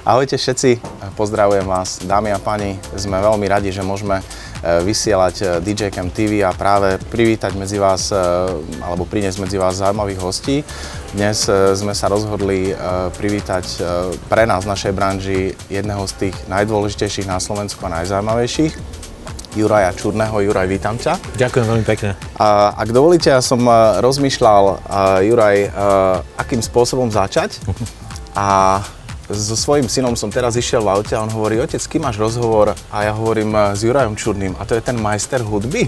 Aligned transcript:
Ahojte 0.00 0.40
všetci, 0.40 0.80
pozdravujem 1.12 1.68
vás, 1.68 2.00
dámy 2.00 2.32
a 2.32 2.40
páni. 2.40 2.80
Sme 2.96 3.20
veľmi 3.20 3.44
radi, 3.44 3.68
že 3.68 3.84
môžeme 3.84 4.16
e, 4.16 4.24
vysielať 4.80 5.34
e, 5.36 5.44
DJ 5.60 5.92
Cam 5.92 6.08
TV 6.08 6.40
a 6.40 6.56
práve 6.56 6.96
privítať 7.12 7.52
medzi 7.52 7.76
vás, 7.76 8.08
e, 8.08 8.16
alebo 8.80 9.04
priniesť 9.04 9.44
medzi 9.44 9.60
vás 9.60 9.76
zaujímavých 9.76 10.24
hostí. 10.24 10.64
Dnes 11.12 11.44
sme 11.76 11.92
sa 11.92 12.08
rozhodli 12.08 12.72
privítať 13.18 13.82
pre 14.30 14.46
nás 14.46 14.62
v 14.62 14.72
našej 14.72 14.92
branži 14.94 15.40
jedného 15.66 16.06
z 16.06 16.12
tých 16.16 16.36
najdôležitejších 16.48 17.28
na 17.28 17.36
Slovensku 17.36 17.84
a 17.84 18.00
najzaujímavejších. 18.00 18.72
Juraja 19.58 19.90
Čurného. 19.92 20.38
Juraj, 20.38 20.70
vítam 20.70 20.96
ťa. 20.96 21.18
Ďakujem 21.34 21.66
veľmi 21.66 21.84
pekne. 21.84 22.16
A, 22.40 22.72
ak 22.72 22.88
dovolíte, 22.94 23.34
ja 23.34 23.42
som 23.44 23.66
rozmýšľal, 24.00 24.80
Juraj, 25.28 25.56
akým 26.40 26.64
spôsobom 26.64 27.12
začať. 27.12 27.60
A 28.30 28.78
so 29.30 29.54
svojím 29.54 29.86
synom 29.86 30.18
som 30.18 30.26
teraz 30.26 30.58
išiel 30.58 30.82
v 30.82 30.90
aute 30.90 31.14
a 31.14 31.22
on 31.22 31.30
hovorí, 31.30 31.62
otec, 31.62 31.78
kým 31.78 32.02
máš 32.02 32.18
rozhovor? 32.18 32.74
A 32.90 33.06
ja 33.06 33.12
hovorím 33.14 33.54
eh, 33.54 33.78
s 33.78 33.86
Jurajom 33.86 34.18
Čurným 34.18 34.58
a 34.58 34.66
to 34.66 34.74
je 34.74 34.82
ten 34.82 34.98
majster 34.98 35.38
hudby. 35.38 35.86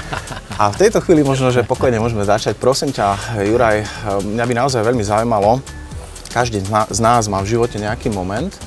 a 0.60 0.72
v 0.72 0.76
tejto 0.80 1.04
chvíli 1.04 1.20
možno, 1.20 1.52
že 1.52 1.68
pokojne 1.68 2.00
môžeme 2.00 2.24
začať. 2.24 2.56
Prosím 2.56 2.96
ťa, 2.96 3.40
Juraj, 3.44 3.76
eh, 3.84 3.88
mňa 4.24 4.44
by 4.44 4.54
naozaj 4.56 4.80
veľmi 4.80 5.04
zaujímalo, 5.04 5.60
každý 6.32 6.60
z 6.64 7.00
nás 7.00 7.24
má 7.28 7.40
v 7.40 7.56
živote 7.56 7.76
nejaký 7.76 8.08
moment, 8.08 8.52
eh, 8.52 8.60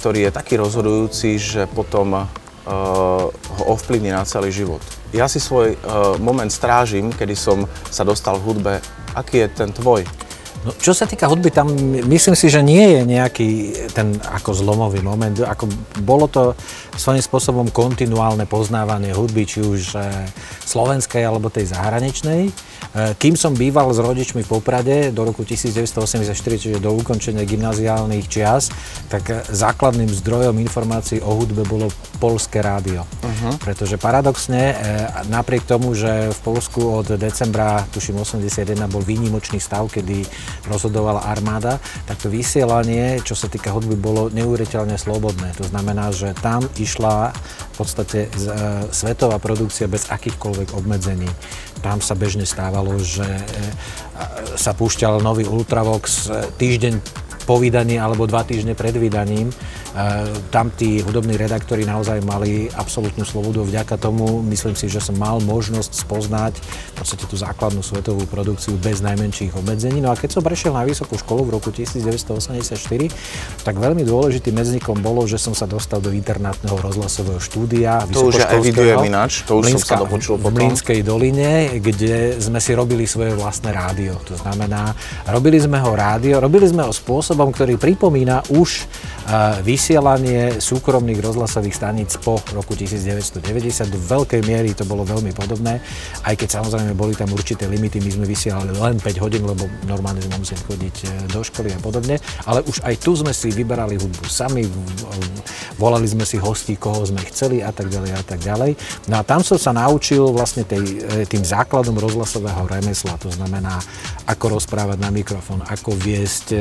ktorý 0.00 0.28
je 0.28 0.36
taký 0.36 0.56
rozhodujúci, 0.56 1.36
že 1.36 1.68
potom 1.68 2.28
ho 2.70 3.64
ovplyvní 3.66 4.14
na 4.14 4.22
celý 4.22 4.54
život. 4.54 4.78
Ja 5.10 5.26
si 5.26 5.42
svoj 5.42 5.74
moment 6.22 6.52
strážim, 6.52 7.10
kedy 7.10 7.34
som 7.34 7.66
sa 7.90 8.06
dostal 8.06 8.38
v 8.38 8.46
hudbe. 8.46 8.74
Aký 9.16 9.42
je 9.42 9.48
ten 9.50 9.74
tvoj? 9.74 10.06
No, 10.60 10.76
čo 10.76 10.92
sa 10.92 11.08
týka 11.08 11.24
hudby, 11.24 11.48
tam 11.48 11.72
myslím 12.04 12.36
si, 12.36 12.52
že 12.52 12.60
nie 12.60 13.00
je 13.00 13.00
nejaký 13.08 13.48
ten 13.96 14.20
ako 14.20 14.52
zlomový 14.52 15.00
moment. 15.00 15.32
Ako 15.40 15.64
bolo 16.04 16.28
to 16.28 16.52
svojím 17.00 17.24
spôsobom 17.24 17.66
kontinuálne 17.72 18.44
poznávanie 18.44 19.16
hudby, 19.16 19.48
či 19.48 19.64
už 19.64 19.96
e, 19.96 20.04
slovenskej 20.68 21.24
alebo 21.24 21.48
tej 21.48 21.72
zahraničnej. 21.72 22.42
E, 22.46 22.52
kým 23.16 23.40
som 23.40 23.56
býval 23.56 23.88
s 23.88 24.04
rodičmi 24.04 24.44
v 24.44 24.52
Poprade 24.60 25.08
do 25.08 25.24
roku 25.24 25.40
1984, 25.40 26.36
čiže 26.36 26.76
do 26.76 26.92
ukončenia 26.92 27.48
gymnaziálnych 27.48 28.28
čias, 28.28 28.68
tak 29.08 29.32
e, 29.32 29.40
základným 29.48 30.12
zdrojom 30.12 30.60
informácií 30.60 31.24
o 31.24 31.32
hudbe 31.32 31.64
bolo 31.64 31.88
polské 32.20 32.60
rádio. 32.60 33.08
Uh-huh. 33.24 33.56
Pretože 33.64 33.96
paradoxne, 33.96 34.76
napriek 35.32 35.64
tomu, 35.64 35.96
že 35.96 36.28
v 36.36 36.40
Polsku 36.44 37.00
od 37.00 37.16
decembra, 37.16 37.88
tuším 37.88 38.20
81, 38.20 38.76
bol 38.92 39.00
výnimočný 39.00 39.56
stav, 39.56 39.88
kedy 39.88 40.28
rozhodovala 40.68 41.24
armáda, 41.24 41.80
tak 42.04 42.20
to 42.20 42.28
vysielanie, 42.28 43.24
čo 43.24 43.32
sa 43.32 43.48
týka 43.48 43.72
hudby, 43.72 43.96
bolo 43.96 44.28
neuveriteľne 44.28 45.00
slobodné. 45.00 45.56
To 45.56 45.64
znamená, 45.64 46.12
že 46.12 46.36
tam 46.44 46.68
iš 46.76 46.89
išla 46.90 47.30
v 47.30 47.74
podstate 47.78 48.26
e, 48.26 48.28
svetová 48.90 49.38
produkcia 49.38 49.86
bez 49.86 50.10
akýchkoľvek 50.10 50.74
obmedzení. 50.74 51.30
Tam 51.86 52.02
sa 52.02 52.18
bežne 52.18 52.42
stávalo, 52.42 52.98
že 52.98 53.24
e, 53.24 53.44
sa 54.58 54.74
púšťal 54.74 55.22
nový 55.22 55.46
Ultravox 55.46 56.26
e, 56.26 56.50
týždeň 56.58 56.94
po 57.46 57.58
vydaní 57.58 57.96
alebo 58.00 58.28
dva 58.28 58.44
týždne 58.44 58.74
pred 58.74 58.94
vydaním 58.94 59.52
tam 60.54 60.70
tí 60.70 61.02
hudobní 61.02 61.34
redaktori 61.34 61.82
naozaj 61.82 62.22
mali 62.22 62.70
absolútnu 62.70 63.26
slobodu. 63.26 63.66
Vďaka 63.66 63.98
tomu 63.98 64.38
myslím 64.46 64.78
si, 64.78 64.86
že 64.86 65.02
som 65.02 65.18
mal 65.18 65.42
možnosť 65.42 66.06
spoznať 66.06 66.54
v 66.62 66.94
podstate 66.94 67.26
tú 67.26 67.34
základnú 67.34 67.82
svetovú 67.82 68.22
produkciu 68.30 68.78
bez 68.78 69.02
najmenších 69.02 69.50
obmedzení. 69.58 69.98
No 69.98 70.14
a 70.14 70.18
keď 70.18 70.38
som 70.38 70.42
prešiel 70.46 70.78
na 70.78 70.86
vysokú 70.86 71.18
školu 71.18 71.50
v 71.50 71.58
roku 71.58 71.74
1984, 71.74 72.70
tak 73.66 73.74
veľmi 73.82 74.06
dôležitým 74.06 74.54
medznikom 74.54 75.02
bolo, 75.02 75.26
že 75.26 75.42
som 75.42 75.58
sa 75.58 75.66
dostal 75.66 75.98
do 75.98 76.14
internátneho 76.14 76.78
rozhlasového 76.78 77.42
štúdia. 77.42 78.06
To 78.14 78.30
už 78.30 78.46
evidujem 78.46 79.10
ináč, 79.10 79.42
to 79.42 79.58
už 79.58 79.74
Mlínska, 79.74 79.98
som 79.98 79.98
sa 79.98 80.02
dopočul 80.06 80.38
potom. 80.38 80.54
V 80.54 80.58
Mlínskej 80.70 81.00
doline, 81.02 81.50
kde 81.82 82.38
sme 82.38 82.62
si 82.62 82.78
robili 82.78 83.10
svoje 83.10 83.34
vlastné 83.34 83.74
rádio. 83.74 84.14
To 84.30 84.38
znamená, 84.38 84.94
robili 85.26 85.58
sme 85.58 85.82
ho 85.82 85.98
rádio, 85.98 86.38
robili 86.38 86.70
sme 86.70 86.86
ho 86.86 86.92
spôsobom, 86.94 87.29
ktorý 87.34 87.78
pripomína 87.78 88.42
už 88.50 88.88
vysielanie 89.62 90.58
súkromných 90.58 91.22
rozhlasových 91.22 91.76
staníc 91.76 92.18
po 92.18 92.42
roku 92.50 92.74
1990. 92.74 93.94
Do 93.94 93.98
veľkej 93.98 94.42
miery 94.42 94.74
to 94.74 94.82
bolo 94.82 95.06
veľmi 95.06 95.30
podobné, 95.30 95.78
aj 96.26 96.34
keď 96.34 96.58
samozrejme 96.58 96.92
boli 96.98 97.14
tam 97.14 97.30
určité 97.30 97.70
limity, 97.70 98.02
my 98.02 98.10
sme 98.10 98.26
vysielali 98.26 98.74
len 98.74 98.98
5 98.98 99.22
hodín, 99.22 99.46
lebo 99.46 99.70
normálne 99.86 100.18
sme 100.24 100.40
museli 100.40 100.60
chodiť 100.66 100.96
e, 101.00 101.06
do 101.30 101.40
školy 101.46 101.70
a 101.70 101.78
podobne, 101.78 102.18
ale 102.48 102.64
už 102.66 102.82
aj 102.82 102.94
tu 102.98 103.14
sme 103.14 103.30
si 103.30 103.54
vyberali 103.54 104.00
hudbu 104.00 104.26
sami, 104.26 104.66
volali 105.78 106.10
sme 106.10 106.26
si 106.26 106.36
hostí, 106.36 106.74
koho 106.76 107.06
sme 107.06 107.22
chceli 107.30 107.62
a 107.62 107.70
tak 107.70 107.88
ďalej 107.88 108.12
a 108.12 108.22
tak 108.24 108.40
ďalej. 108.42 108.74
No 109.08 109.20
a 109.20 109.22
tam 109.22 109.40
som 109.46 109.56
sa 109.56 109.70
naučil 109.70 110.26
vlastne 110.34 110.66
tej, 110.66 111.06
e, 111.06 111.24
tým 111.24 111.46
základom 111.46 111.94
rozhlasového 111.96 112.66
remesla, 112.66 113.14
to 113.20 113.30
znamená, 113.30 113.78
ako 114.26 114.60
rozprávať 114.60 114.98
na 114.98 115.10
mikrofón, 115.14 115.62
ako 115.64 115.94
viesť 115.94 116.46
e, 116.52 116.58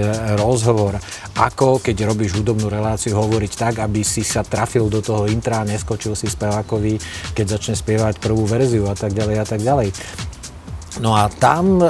rozhovor, 0.59 1.00
ako 1.40 1.80
keď 1.80 2.03
robíš 2.03 2.36
hudobnú 2.36 2.68
reláciu 2.68 3.16
hovoriť 3.16 3.52
tak, 3.56 3.80
aby 3.80 4.03
si 4.03 4.28
sa 4.28 4.44
trafil 4.44 4.92
do 4.92 5.00
toho 5.00 5.24
intra 5.31 5.64
neskočil 5.64 6.20
si 6.20 6.28
spevákovi, 6.28 7.00
keď 7.31 7.56
začne 7.56 7.80
spievať 7.80 8.20
prvú 8.20 8.44
verziu 8.44 8.84
a 8.92 8.96
tak 9.00 9.16
ďalej 9.16 9.36
a 9.40 9.46
tak 9.47 9.64
ďalej. 9.64 9.96
No 11.00 11.16
a 11.16 11.32
tam 11.32 11.80
e, 11.80 11.88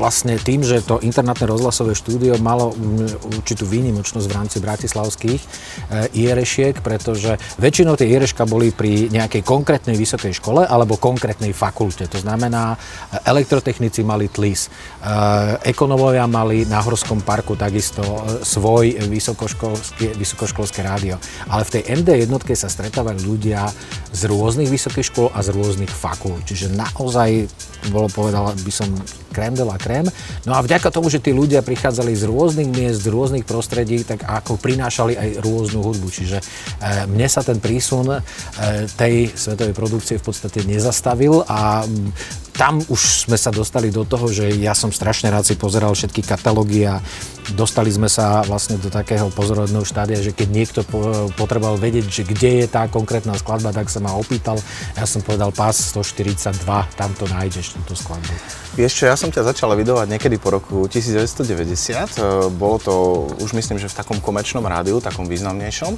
vlastne 0.00 0.40
tým, 0.40 0.64
že 0.64 0.80
to 0.80 0.96
internátne 1.04 1.44
rozhlasové 1.44 1.92
štúdio 1.92 2.40
malo 2.40 2.72
určitú 3.36 3.68
výnimočnosť 3.68 4.26
v 4.26 4.36
rámci 4.36 4.56
bratislavských 4.64 5.40
e, 5.44 5.48
IRŠiek, 6.24 6.80
pretože 6.80 7.36
väčšinou 7.60 8.00
tie 8.00 8.08
IRŠka 8.08 8.48
boli 8.48 8.72
pri 8.72 9.12
nejakej 9.12 9.44
konkrétnej 9.44 9.94
vysokej 10.00 10.40
škole 10.40 10.64
alebo 10.64 10.96
konkrétnej 10.96 11.52
fakulte. 11.52 12.08
To 12.08 12.18
znamená, 12.24 12.74
e, 12.74 12.76
elektrotechnici 13.28 14.00
mali 14.00 14.32
TLIS, 14.32 14.72
ekonomovia 15.68 16.24
mali 16.24 16.64
na 16.64 16.80
Horskom 16.80 17.20
parku 17.20 17.60
takisto 17.60 18.00
svoj 18.40 19.04
vysokoškolské, 19.04 20.16
vysokoškolské 20.16 20.80
rádio. 20.80 21.20
Ale 21.52 21.68
v 21.68 21.72
tej 21.78 21.82
MD 22.00 22.24
jednotke 22.24 22.56
sa 22.56 22.72
stretávali 22.72 23.20
ľudia 23.20 23.68
z 24.16 24.20
rôznych 24.32 24.72
vysokých 24.72 25.12
škôl 25.12 25.28
a 25.36 25.44
z 25.44 25.52
rôznych 25.52 25.92
fakult. 25.92 26.40
Čiže 26.48 26.72
naozaj 26.72 27.50
bolo 27.92 28.08
povedal 28.14 28.54
by 28.54 28.72
som 28.72 28.86
krém 29.34 29.58
de 29.58 29.66
la 29.66 29.74
krém. 29.74 30.06
No 30.46 30.54
a 30.54 30.62
vďaka 30.62 30.94
tomu, 30.94 31.10
že 31.10 31.18
tí 31.18 31.34
ľudia 31.34 31.66
prichádzali 31.66 32.14
z 32.14 32.30
rôznych 32.30 32.70
miest, 32.70 33.02
z 33.02 33.10
rôznych 33.10 33.42
prostredí, 33.42 34.06
tak 34.06 34.22
ako 34.22 34.54
prinášali 34.62 35.18
aj 35.18 35.28
rôznu 35.42 35.82
hudbu. 35.82 36.06
Čiže 36.06 36.38
e, 36.38 36.44
mne 37.10 37.26
sa 37.26 37.42
ten 37.42 37.58
prísun 37.58 38.14
e, 38.14 38.18
tej 38.94 39.34
svetovej 39.34 39.74
produkcie 39.74 40.22
v 40.22 40.24
podstate 40.30 40.62
nezastavil 40.62 41.42
a 41.50 41.82
tam 42.54 42.78
už 42.86 43.26
sme 43.26 43.34
sa 43.34 43.50
dostali 43.50 43.90
do 43.90 44.06
toho, 44.06 44.30
že 44.30 44.46
ja 44.62 44.78
som 44.78 44.94
strašne 44.94 45.26
rád 45.26 45.42
si 45.42 45.58
pozeral 45.58 45.90
všetky 45.90 46.22
katalógy 46.22 46.86
a 46.86 47.02
dostali 47.52 47.92
sme 47.92 48.08
sa 48.08 48.40
vlastne 48.46 48.80
do 48.80 48.88
takého 48.88 49.28
pozorodného 49.28 49.84
štádia, 49.84 50.22
že 50.22 50.32
keď 50.32 50.48
niekto 50.48 50.80
potreboval 51.36 51.76
vedieť, 51.76 52.06
že 52.08 52.22
kde 52.24 52.64
je 52.64 52.66
tá 52.70 52.88
konkrétna 52.88 53.36
skladba, 53.36 53.74
tak 53.74 53.92
sa 53.92 54.00
ma 54.00 54.14
opýtal. 54.16 54.56
Ja 54.96 55.04
som 55.04 55.20
povedal 55.20 55.52
pás 55.52 55.82
142, 55.92 56.64
tam 56.96 57.10
to 57.18 57.28
nájdeš, 57.28 57.76
túto 57.76 57.92
skladbu. 57.98 58.32
Vieš 58.74 58.92
čo, 58.98 59.04
ja 59.06 59.14
som 59.14 59.30
ťa 59.30 59.54
začal 59.54 59.70
vidovať 59.78 60.10
niekedy 60.10 60.34
po 60.42 60.50
roku 60.50 60.90
1990. 60.90 61.38
E, 61.54 62.50
bolo 62.50 62.76
to 62.82 62.94
už 63.38 63.54
myslím, 63.54 63.78
že 63.78 63.86
v 63.86 63.94
takom 64.02 64.18
komerčnom 64.18 64.66
rádiu, 64.66 64.98
takom 64.98 65.30
významnejšom. 65.30 65.94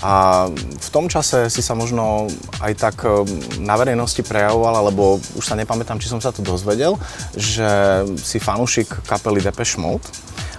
A 0.00 0.48
v 0.56 0.88
tom 0.88 1.12
čase 1.12 1.52
si 1.52 1.60
sa 1.60 1.76
možno 1.76 2.24
aj 2.64 2.72
tak 2.80 2.96
e, 3.04 3.28
na 3.60 3.76
verejnosti 3.76 4.24
prejavoval, 4.24 4.72
alebo 4.72 5.20
už 5.36 5.44
sa 5.44 5.52
nepamätám, 5.52 5.93
či 5.98 6.10
som 6.10 6.20
sa 6.20 6.30
to 6.34 6.40
dozvedel, 6.44 6.98
že 7.34 7.66
si 8.20 8.38
fanúšik 8.38 9.04
kapely 9.06 9.40
Depeche 9.42 9.80
Mode. 9.80 10.06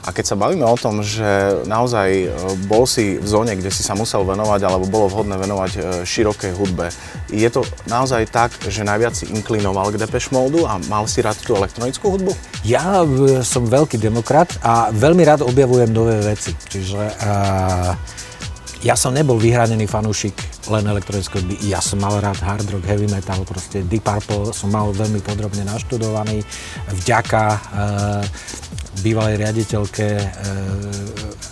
A 0.05 0.13
keď 0.13 0.25
sa 0.29 0.35
bavíme 0.37 0.61
o 0.61 0.77
tom, 0.77 1.01
že 1.01 1.25
naozaj 1.65 2.09
e, 2.13 2.27
bol 2.69 2.85
si 2.85 3.17
v 3.17 3.25
zóne, 3.25 3.57
kde 3.57 3.73
si 3.73 3.81
sa 3.81 3.97
musel 3.97 4.21
venovať, 4.21 4.61
alebo 4.61 4.85
bolo 4.85 5.09
vhodné 5.09 5.33
venovať 5.33 5.71
e, 5.73 5.79
širokej 6.05 6.53
hudbe, 6.53 6.93
je 7.33 7.49
to 7.49 7.65
naozaj 7.89 8.29
tak, 8.29 8.53
že 8.69 8.85
najviac 8.85 9.17
si 9.17 9.25
inklinoval 9.33 9.89
k 9.89 9.97
Depeche 9.97 10.29
Mode 10.29 10.61
a 10.61 10.77
mal 10.93 11.09
si 11.09 11.25
rád 11.25 11.41
tú 11.41 11.57
elektronickú 11.57 12.13
hudbu? 12.13 12.37
Ja 12.61 13.01
e, 13.01 13.41
som 13.41 13.65
veľký 13.65 13.97
demokrat 13.97 14.53
a 14.61 14.93
veľmi 14.93 15.25
rád 15.25 15.41
objavujem 15.41 15.89
nové 15.89 16.21
veci. 16.21 16.53
Čiže 16.53 17.01
uh 17.25 18.24
ja 18.85 18.93
som 18.93 19.17
nebol 19.17 19.41
vyhranený 19.41 19.89
fanúšik 19.89 20.37
len 20.69 20.85
elektronického 20.85 21.41
hudby. 21.41 21.57
Ja 21.65 21.81
som 21.81 21.97
mal 22.05 22.21
rád 22.21 22.37
hard 22.37 22.69
rock, 22.69 22.85
heavy 22.85 23.09
metal, 23.09 23.41
proste 23.41 23.81
Deep 23.81 24.05
Purple 24.05 24.53
som 24.53 24.69
mal 24.69 24.93
veľmi 24.93 25.25
podrobne 25.25 25.65
naštudovaný. 25.65 26.45
Vďaka 26.93 27.43
bývalej 29.01 29.35
riaditeľke 29.41 30.07
e, 30.07 30.25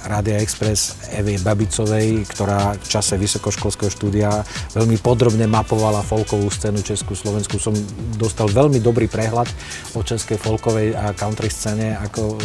Rádia 0.04 0.40
Express 0.44 1.00
Evy 1.16 1.40
Babicovej, 1.40 2.28
ktorá 2.28 2.76
v 2.76 2.88
čase 2.92 3.16
vysokoškolského 3.16 3.88
štúdia 3.88 4.44
veľmi 4.76 5.00
podrobne 5.00 5.48
mapovala 5.48 6.04
folkovú 6.04 6.52
scénu 6.52 6.84
Česku, 6.84 7.16
Slovensku. 7.16 7.56
Som 7.56 7.72
dostal 8.20 8.52
veľmi 8.52 8.84
dobrý 8.84 9.08
prehľad 9.08 9.48
o 9.96 10.04
českej 10.04 10.36
folkovej 10.36 10.92
a 10.92 11.16
country 11.16 11.48
scéne 11.48 11.96
ako 12.00 12.36
e, 12.36 12.38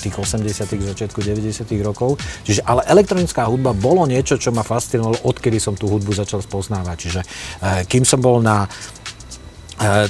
tých 0.00 0.16
80 0.16 0.64
začiatku 0.96 1.20
90 1.20 1.68
rokov. 1.84 2.16
Čiže, 2.48 2.64
ale 2.64 2.88
elektronická 2.88 3.44
hudba 3.46 3.76
bolo 3.76 4.08
niečo, 4.08 4.40
čo 4.40 4.48
ma 4.50 4.64
fascinovalo, 4.64 5.28
odkedy 5.28 5.60
som 5.60 5.76
tú 5.76 5.92
hudbu 5.92 6.16
začal 6.16 6.40
spoznávať. 6.40 6.96
Čiže 6.96 7.20
e, 7.20 7.26
kým 7.84 8.08
som 8.08 8.24
bol 8.24 8.40
na 8.40 8.64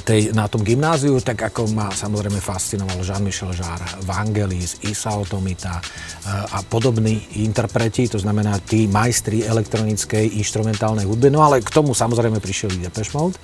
tej, 0.01 0.33
na 0.33 0.49
tom 0.49 0.65
gymnáziu, 0.65 1.21
tak 1.21 1.53
ako 1.53 1.69
ma 1.77 1.93
samozrejme 1.93 2.41
fascinoval 2.41 3.05
Jean-Michel 3.05 3.53
Jarre, 3.53 4.01
Vangelis, 4.01 4.81
Isao 4.81 5.21
Tomita 5.29 5.77
e, 5.77 5.83
a 6.29 6.65
podobní 6.65 7.37
interpreti, 7.45 8.09
to 8.09 8.17
znamená 8.17 8.57
tí 8.65 8.89
majstri 8.89 9.45
elektronickej 9.45 10.41
instrumentálnej 10.41 11.05
hudby, 11.05 11.29
no 11.29 11.45
ale 11.45 11.61
k 11.61 11.69
tomu 11.69 11.93
samozrejme 11.93 12.41
prišiel 12.41 12.81
Depeche 12.81 13.13
Mode. 13.13 13.37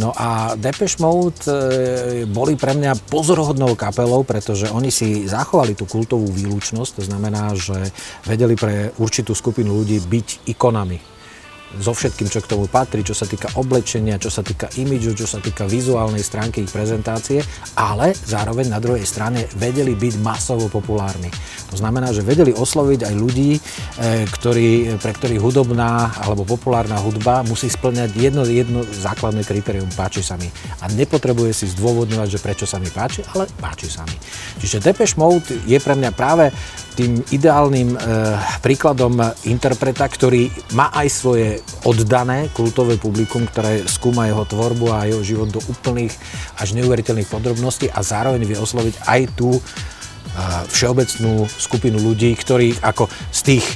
No 0.00 0.16
a 0.16 0.56
Depeche 0.56 0.96
Mode 0.96 1.44
e, 1.44 2.24
boli 2.24 2.56
pre 2.56 2.72
mňa 2.72 2.96
pozorhodnou 3.12 3.76
kapelou, 3.76 4.24
pretože 4.24 4.72
oni 4.72 4.88
si 4.88 5.28
zachovali 5.28 5.76
tú 5.76 5.84
kultovú 5.84 6.32
výlučnosť, 6.32 6.90
to 6.96 7.02
znamená, 7.04 7.52
že 7.52 7.92
vedeli 8.24 8.56
pre 8.56 8.96
určitú 8.96 9.36
skupinu 9.36 9.76
ľudí 9.76 10.00
byť 10.00 10.48
ikonami 10.56 11.15
so 11.80 11.92
všetkým, 11.92 12.30
čo 12.30 12.40
k 12.40 12.50
tomu 12.50 12.70
patrí, 12.70 13.02
čo 13.02 13.12
sa 13.12 13.26
týka 13.26 13.50
oblečenia, 13.58 14.22
čo 14.22 14.30
sa 14.30 14.40
týka 14.40 14.70
imidžu, 14.78 15.18
čo 15.18 15.26
sa 15.26 15.42
týka 15.42 15.66
vizuálnej 15.66 16.22
stránky 16.22 16.64
ich 16.64 16.72
prezentácie, 16.72 17.42
ale 17.76 18.14
zároveň 18.14 18.70
na 18.70 18.80
druhej 18.80 19.04
strane 19.04 19.50
vedeli 19.58 19.92
byť 19.98 20.14
masovo 20.22 20.70
populárni. 20.70 21.28
To 21.74 21.76
znamená, 21.76 22.14
že 22.14 22.22
vedeli 22.22 22.54
osloviť 22.54 23.00
aj 23.10 23.14
ľudí, 23.18 23.50
e, 23.58 23.60
ktorí, 24.30 24.96
pre 25.02 25.12
ktorých 25.12 25.42
hudobná 25.42 26.14
alebo 26.22 26.46
populárna 26.46 26.96
hudba 27.02 27.42
musí 27.42 27.66
splňať 27.66 28.14
jedno, 28.14 28.46
jedno 28.46 28.86
základné 28.86 29.42
kritérium, 29.42 29.90
páči 29.92 30.22
sa 30.22 30.38
mi. 30.38 30.48
A 30.80 30.88
nepotrebuje 30.94 31.52
si 31.52 31.66
zdôvodňovať, 31.74 32.28
že 32.30 32.42
prečo 32.42 32.64
sa 32.64 32.78
mi 32.78 32.88
páči, 32.88 33.26
ale 33.34 33.50
páči 33.58 33.90
sa 33.90 34.06
mi. 34.06 34.16
Čiže 34.62 34.80
Depeche 34.80 35.18
Mode 35.18 35.50
je 35.66 35.78
pre 35.82 35.98
mňa 35.98 36.10
práve 36.14 36.54
tým 36.96 37.20
ideálnym 37.28 37.92
e, 37.92 37.98
príkladom 38.64 39.20
interpreta, 39.44 40.08
ktorý 40.08 40.48
má 40.72 40.88
aj 40.96 41.06
svoje 41.12 41.48
oddané 41.84 42.48
kultové 42.56 42.96
publikum, 42.96 43.44
ktoré 43.44 43.84
skúma 43.84 44.24
jeho 44.24 44.48
tvorbu 44.48 44.96
a 44.96 45.04
jeho 45.04 45.20
život 45.20 45.52
do 45.52 45.60
úplných 45.68 46.10
až 46.56 46.72
neuveriteľných 46.72 47.28
podrobností 47.28 47.92
a 47.92 48.00
zároveň 48.00 48.48
vie 48.48 48.56
osloviť 48.56 49.04
aj 49.04 49.20
tú 49.36 49.60
e, 49.60 49.62
všeobecnú 50.72 51.44
skupinu 51.44 52.00
ľudí, 52.00 52.32
ktorí 52.32 52.80
ako 52.80 53.12
z 53.28 53.40
tých 53.44 53.66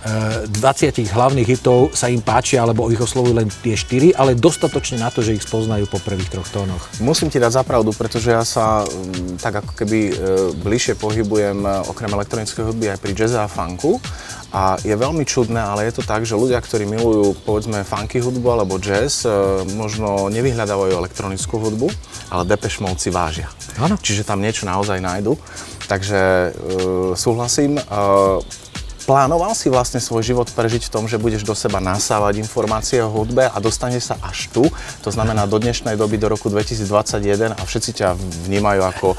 20 0.00 1.12
hlavných 1.12 1.44
hitov 1.44 1.92
sa 1.92 2.08
im 2.08 2.24
páči, 2.24 2.56
alebo 2.56 2.88
ich 2.88 2.96
oslovujú 2.96 3.36
len 3.36 3.52
tie 3.60 3.76
4, 3.76 4.16
ale 4.16 4.32
dostatočne 4.32 4.96
na 4.96 5.12
to, 5.12 5.20
že 5.20 5.36
ich 5.36 5.44
spoznajú 5.44 5.84
po 5.92 6.00
prvých 6.00 6.32
troch 6.32 6.48
tónoch. 6.48 6.88
Musím 7.04 7.28
ti 7.28 7.36
dať 7.36 7.60
zapravdu, 7.60 7.92
pretože 7.92 8.32
ja 8.32 8.40
sa 8.40 8.88
mm, 8.88 9.36
tak 9.44 9.60
ako 9.60 9.72
keby 9.76 9.98
e, 10.08 10.12
bližšie 10.56 10.96
pohybujem 10.96 11.68
e, 11.68 11.70
okrem 11.84 12.08
elektronickej 12.16 12.64
hudby 12.64 12.96
aj 12.96 12.98
pri 13.04 13.12
jazze 13.12 13.44
a 13.44 13.48
funku. 13.48 14.00
A 14.50 14.80
je 14.82 14.96
veľmi 14.96 15.22
čudné, 15.28 15.60
ale 15.60 15.86
je 15.86 16.00
to 16.00 16.02
tak, 16.02 16.26
že 16.26 16.34
ľudia, 16.34 16.58
ktorí 16.58 16.82
milujú 16.82 17.38
povedzme 17.46 17.86
funky 17.86 18.18
hudbu 18.18 18.48
alebo 18.50 18.82
jazz, 18.82 19.22
možno 19.78 20.26
nevyhľadávajú 20.26 20.90
elektronickú 20.90 21.54
hudbu, 21.62 21.86
ale 22.34 22.42
Depeche 22.50 22.82
Mode 22.82 22.98
si 22.98 23.14
vážia. 23.14 23.46
Ano. 23.78 23.94
Čiže 23.94 24.26
tam 24.26 24.42
niečo 24.42 24.66
naozaj 24.66 24.98
nájdu. 24.98 25.38
Takže 25.86 26.20
e, 26.20 26.50
súhlasím. 27.14 27.78
E, 27.78 27.82
Plánoval 29.10 29.58
si 29.58 29.66
vlastne 29.66 29.98
svoj 29.98 30.22
život 30.22 30.46
prežiť 30.54 30.86
v 30.86 30.92
tom, 30.94 31.10
že 31.10 31.18
budeš 31.18 31.42
do 31.42 31.50
seba 31.50 31.82
nasávať 31.82 32.38
informácie 32.38 33.02
o 33.02 33.10
hudbe 33.10 33.42
a 33.42 33.58
dostane 33.58 33.98
sa 33.98 34.14
až 34.22 34.46
tu, 34.54 34.62
to 35.02 35.10
znamená 35.10 35.50
do 35.50 35.58
dnešnej 35.58 35.98
doby, 35.98 36.14
do 36.14 36.30
roku 36.30 36.46
2021 36.46 37.58
a 37.58 37.62
všetci 37.66 37.90
ťa 37.90 38.14
vnímajú 38.46 38.80
ako 38.86 39.06
e, 39.10 39.16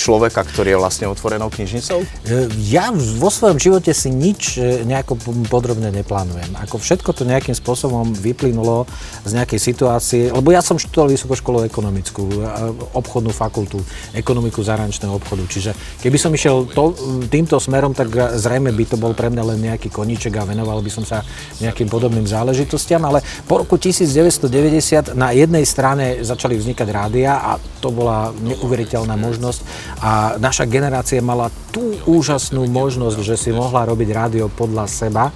človeka, 0.00 0.40
ktorý 0.48 0.72
je 0.72 0.78
vlastne 0.80 1.06
otvorenou 1.12 1.52
knižnicou? 1.52 2.00
E, 2.00 2.48
ja 2.72 2.88
vo 3.20 3.28
svojom 3.28 3.60
živote 3.60 3.92
si 3.92 4.08
nič 4.08 4.56
e, 4.56 4.80
nejako 4.88 5.20
podrobne 5.44 5.92
neplánujem. 5.92 6.56
Ako 6.64 6.80
všetko 6.80 7.12
to 7.12 7.28
nejakým 7.28 7.52
spôsobom 7.52 8.16
vyplynulo 8.16 8.88
z 9.28 9.36
nejakej 9.36 9.60
situácie, 9.60 10.32
lebo 10.32 10.56
ja 10.56 10.64
som 10.64 10.80
študoval 10.80 11.12
vysokú 11.12 11.36
školu 11.36 11.68
ekonomickú, 11.68 12.48
obchodnú 12.96 13.28
fakultu, 13.28 13.76
ekonomiku 14.16 14.64
zahraničného 14.64 15.12
obchodu, 15.20 15.44
čiže 15.52 15.76
keby 16.00 16.16
som 16.16 16.32
išiel 16.32 16.64
to, 16.72 16.96
týmto 17.28 17.60
smerom, 17.60 17.92
tak 17.92 18.08
zrejme 18.40 18.72
by 18.72 18.84
to 18.88 19.01
bol 19.02 19.18
pre 19.18 19.26
mňa 19.26 19.42
len 19.42 19.58
nejaký 19.58 19.90
koníček 19.90 20.38
a 20.38 20.46
venoval 20.46 20.78
by 20.78 20.90
som 20.94 21.02
sa 21.02 21.26
nejakým 21.58 21.90
podobným 21.90 22.22
záležitostiam, 22.22 23.02
ale 23.02 23.26
po 23.50 23.58
roku 23.58 23.74
1990 23.74 25.18
na 25.18 25.34
jednej 25.34 25.66
strane 25.66 26.22
začali 26.22 26.54
vznikať 26.54 26.88
rádia 26.94 27.42
a 27.42 27.58
to 27.82 27.90
bola 27.90 28.30
neuveriteľná 28.38 29.18
možnosť 29.18 29.60
a 29.98 30.38
naša 30.38 30.70
generácia 30.70 31.18
mala 31.18 31.50
tú 31.74 31.98
úžasnú 32.06 32.62
možnosť, 32.70 33.18
že 33.26 33.34
si 33.34 33.50
mohla 33.50 33.82
robiť 33.82 34.08
rádio 34.14 34.46
podľa 34.46 34.86
seba 34.86 35.34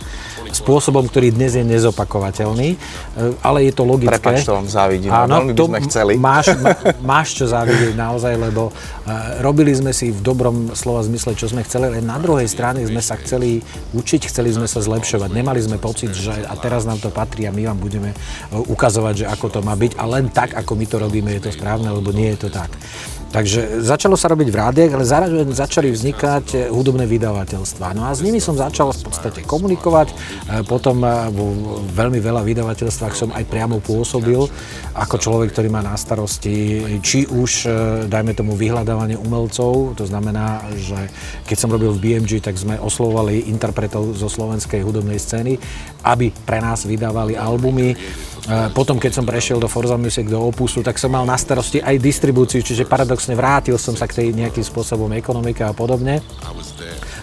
spôsobom, 0.53 1.05
ktorý 1.09 1.35
dnes 1.35 1.53
je 1.53 1.65
nezopakovateľný, 1.65 2.69
e, 2.73 2.77
ale 3.45 3.69
je 3.69 3.73
to 3.75 3.83
logické. 3.85 4.17
Prepač, 4.17 4.47
to 4.47 4.57
vám 4.57 4.69
závidím, 4.71 5.11
Áno, 5.13 5.43
veľmi 5.43 5.53
by 5.53 5.65
sme 5.65 5.81
chceli. 5.91 6.13
Máš, 6.17 6.47
má, 6.57 6.73
máš 7.19 7.37
čo 7.37 7.45
závidieť 7.51 7.93
naozaj, 7.93 8.35
lebo 8.37 8.71
uh, 8.71 9.41
robili 9.45 9.73
sme 9.77 9.93
si 9.93 10.13
v 10.13 10.21
dobrom 10.25 10.73
slova 10.73 11.05
zmysle, 11.05 11.37
čo 11.37 11.51
sme 11.51 11.67
chceli, 11.67 11.93
ale 11.93 11.99
na 12.01 12.17
druhej 12.17 12.49
strane 12.49 12.85
sme 12.89 13.05
sa 13.05 13.19
chceli 13.21 13.56
učiť, 13.95 14.29
chceli 14.29 14.51
sme 14.53 14.67
sa 14.67 14.81
zlepšovať. 14.83 15.31
Nemali 15.31 15.61
sme 15.63 15.77
pocit, 15.79 16.13
že 16.13 16.45
a 16.45 16.55
teraz 16.59 16.89
nám 16.89 16.99
to 16.99 17.13
patrí 17.13 17.45
a 17.47 17.55
my 17.55 17.69
vám 17.69 17.79
budeme 17.79 18.11
e, 18.13 18.17
ukazovať, 18.57 19.15
že 19.23 19.27
ako 19.31 19.47
to 19.53 19.61
má 19.63 19.77
byť 19.77 19.97
a 20.01 20.05
len 20.09 20.33
tak, 20.33 20.57
ako 20.57 20.73
my 20.75 20.87
to 20.89 20.97
robíme, 20.99 21.31
je 21.37 21.43
to 21.47 21.55
správne, 21.55 21.89
lebo 21.93 22.11
nie 22.11 22.33
je 22.35 22.47
to 22.47 22.49
tak. 22.49 22.73
Takže 23.37 23.85
začalo 23.85 24.17
sa 24.17 24.33
robiť 24.33 24.49
v 24.49 24.57
rádiách, 24.57 24.97
ale 24.97 25.05
zároveň 25.05 25.53
začali 25.53 25.93
vznikať 25.93 26.47
e, 26.57 26.59
hudobné 26.73 27.05
vydavateľstva. 27.05 27.93
No 27.93 28.09
a 28.09 28.17
s 28.17 28.25
nimi 28.25 28.41
som 28.41 28.57
začal 28.57 28.97
v 28.97 29.13
podstate 29.13 29.45
komunikovať. 29.45 30.09
E, 30.09 30.15
potom 30.65 31.05
vo 31.37 31.77
veľmi 31.93 32.17
veľa 32.17 32.41
vydavateľstvách 32.41 33.13
som 33.13 33.29
aj 33.37 33.45
priamo 33.45 33.85
pôsobil 33.85 34.41
ako 34.97 35.17
človek, 35.21 35.53
ktorý 35.53 35.69
má 35.69 35.85
na 35.85 35.93
starosti 36.01 36.81
či 37.05 37.29
už, 37.29 37.69
dajme 38.09 38.33
tomu, 38.33 38.57
vyhľadávanie 38.57 39.21
umelcov, 39.21 39.93
to 39.93 40.09
znamená, 40.09 40.65
že 40.73 40.97
keď 41.45 41.57
som 41.61 41.69
robil 41.69 41.93
v 41.93 42.01
BMG, 42.01 42.41
tak 42.41 42.57
sme 42.57 42.81
oslovovali 42.81 43.53
interpretov 43.53 44.17
zo 44.17 44.33
slovenskej 44.33 44.81
hudobnej 44.81 45.21
scény, 45.21 45.61
aby 46.09 46.33
pre 46.33 46.65
nás 46.65 46.89
vydávali 46.89 47.37
albumy. 47.37 47.93
Potom, 48.47 49.03
keď 49.03 49.13
som 49.19 49.27
prešiel 49.27 49.59
do 49.59 49.67
Forza 49.67 49.99
Music, 49.99 50.31
do 50.31 50.39
Opusu, 50.39 50.79
tak 50.83 51.03
som 51.03 51.11
mal 51.11 51.27
na 51.27 51.35
starosti 51.35 51.83
aj 51.83 51.99
distribúciu, 51.99 52.63
čiže 52.63 52.87
paradoxne 52.87 53.35
vrátil 53.35 53.75
som 53.75 53.99
sa 53.99 54.07
k 54.07 54.23
tej 54.23 54.27
nejakým 54.39 54.63
spôsobom 54.63 55.11
ekonomike 55.19 55.67
a 55.67 55.75
podobne. 55.75 56.23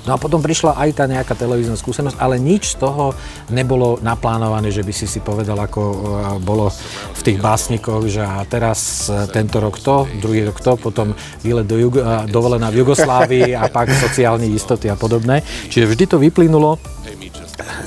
No 0.04 0.16
a 0.16 0.18
potom 0.20 0.44
prišla 0.44 0.76
aj 0.76 0.90
tá 1.00 1.08
nejaká 1.08 1.32
televízna 1.32 1.80
skúsenosť, 1.80 2.20
ale 2.20 2.36
nič 2.36 2.76
z 2.76 2.84
toho 2.84 3.16
nebolo 3.48 3.96
naplánované, 4.04 4.68
že 4.68 4.84
by 4.84 4.92
si 4.92 5.08
si 5.08 5.24
povedal, 5.24 5.56
ako 5.56 5.80
e, 5.80 5.98
bolo 6.44 6.68
v 7.16 7.22
tých 7.24 7.40
básnikoch, 7.40 8.04
že 8.12 8.20
a 8.20 8.44
teraz 8.44 9.08
e, 9.08 9.16
tento 9.32 9.64
rok 9.64 9.80
to, 9.80 10.04
druhý 10.20 10.44
rok 10.44 10.60
to, 10.60 10.76
potom 10.76 11.16
výlet 11.40 11.64
do 11.64 11.80
Jug- 11.80 12.04
e, 12.04 12.28
dovolená 12.28 12.68
v 12.68 12.84
Jugoslávii 12.84 13.56
a 13.56 13.72
pak 13.72 13.96
sociálne 13.96 14.44
istoty 14.52 14.92
a 14.92 15.00
podobné. 15.00 15.40
Čiže 15.72 15.88
vždy 15.88 16.04
to 16.12 16.18
vyplynulo 16.20 16.84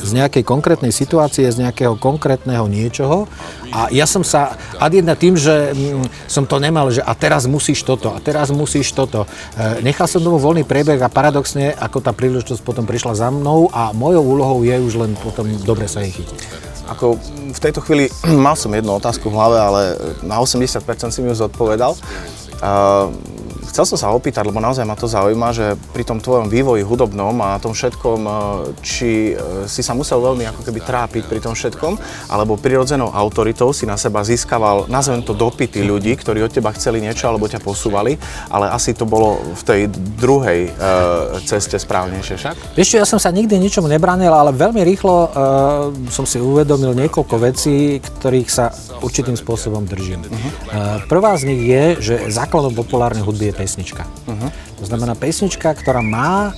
z 0.03 0.11
nejakej 0.15 0.47
konkrétnej 0.47 0.95
situácie, 0.95 1.51
z 1.51 1.61
nejakého 1.67 1.99
konkrétneho 1.99 2.65
niečoho. 2.71 3.27
A 3.75 3.91
ja 3.91 4.07
som 4.07 4.23
sa 4.23 4.55
ad 4.79 4.93
jedna 4.95 5.19
tým, 5.19 5.35
že 5.35 5.75
mm, 5.75 6.31
som 6.31 6.47
to 6.47 6.63
nemal, 6.63 6.89
že 6.89 7.03
a 7.03 7.13
teraz 7.13 7.45
musíš 7.51 7.83
toto, 7.83 8.15
a 8.15 8.19
teraz 8.23 8.55
musíš 8.55 8.95
toto. 8.95 9.27
E, 9.57 9.83
nechal 9.83 10.07
som 10.07 10.23
tomu 10.23 10.39
voľný 10.39 10.63
priebeh 10.63 11.03
a 11.03 11.13
paradoxne, 11.13 11.75
ako 11.75 11.99
tá 11.99 12.15
príležitosť 12.15 12.63
potom 12.63 12.87
prišla 12.87 13.19
za 13.19 13.29
mnou 13.29 13.69
a 13.75 13.91
mojou 13.91 14.23
úlohou 14.23 14.63
je 14.63 14.77
už 14.79 14.95
len 15.03 15.13
potom 15.19 15.49
dobre 15.67 15.91
sa 15.91 16.01
jej 16.07 16.15
chytiť. 16.15 16.39
Ako 16.87 17.19
v 17.51 17.59
tejto 17.59 17.83
chvíli 17.83 18.07
mal 18.47 18.55
som 18.55 18.71
jednu 18.71 18.97
otázku 18.97 19.29
v 19.29 19.37
hlave, 19.37 19.59
ale 19.59 19.83
na 20.23 20.39
80% 20.39 21.11
si 21.11 21.21
mi 21.21 21.35
ju 21.35 21.37
zodpovedal. 21.37 21.99
Uh, 22.57 23.13
Chcel 23.77 23.93
som 23.93 24.09
sa 24.09 24.17
opýtať, 24.17 24.49
lebo 24.49 24.57
naozaj 24.57 24.89
ma 24.89 24.97
to 24.97 25.05
zaujíma, 25.05 25.53
že 25.53 25.77
pri 25.93 26.01
tom 26.01 26.17
tvojom 26.17 26.49
vývoji 26.49 26.81
hudobnom 26.81 27.37
a 27.45 27.61
tom 27.61 27.77
všetkom, 27.77 28.21
e, 28.25 28.33
či 28.81 29.37
e, 29.37 29.69
si 29.69 29.85
sa 29.85 29.93
musel 29.93 30.17
veľmi 30.25 30.49
ako 30.49 30.65
keby 30.65 30.81
trápiť 30.81 31.29
pri 31.29 31.45
tom 31.45 31.53
všetkom, 31.53 32.01
alebo 32.33 32.57
prirodzenou 32.57 33.13
autoritou 33.13 33.77
si 33.77 33.85
na 33.85 34.01
seba 34.01 34.25
získaval, 34.25 34.89
nazvem 34.89 35.21
to 35.21 35.37
dopity 35.37 35.85
ľudí, 35.85 36.17
ktorí 36.17 36.41
od 36.41 36.57
teba 36.57 36.73
chceli 36.73 37.05
niečo 37.05 37.29
alebo 37.29 37.53
ťa 37.53 37.61
posúvali, 37.61 38.17
ale 38.49 38.73
asi 38.73 38.97
to 38.97 39.05
bolo 39.05 39.45
v 39.45 39.63
tej 39.69 39.81
druhej 39.93 40.73
e, 40.73 40.81
ceste 41.45 41.77
správnejšie 41.77 42.41
však? 42.41 42.81
Vieš 42.81 42.97
čo, 42.97 43.01
ja 43.05 43.05
som 43.05 43.21
sa 43.21 43.29
nikdy 43.29 43.61
ničomu 43.61 43.93
nebránil, 43.93 44.33
ale 44.33 44.57
veľmi 44.57 44.81
rýchlo 44.89 45.13
uh, 45.13 45.29
som 46.09 46.25
si 46.25 46.41
uvedomil 46.41 46.97
niekoľko 46.97 47.37
vecí, 47.45 48.01
ktorých 48.01 48.49
sa 48.49 48.73
určitým 49.05 49.37
spôsobom 49.37 49.85
držím. 49.85 50.25
Uh-huh. 50.25 50.33
Uh, 50.33 50.51
prvá 51.13 51.37
z 51.37 51.53
nich 51.53 51.61
je, 51.69 51.85
že 52.01 52.15
základom 52.33 52.73
populárnej 52.73 53.21
hudby 53.21 53.53
je 53.53 53.66
pesnička. 53.67 54.07
Uh-huh. 54.31 54.51
To 54.79 54.85
znamená 54.87 55.19
pesnička, 55.19 55.75
ktorá 55.75 55.99
má 55.99 56.55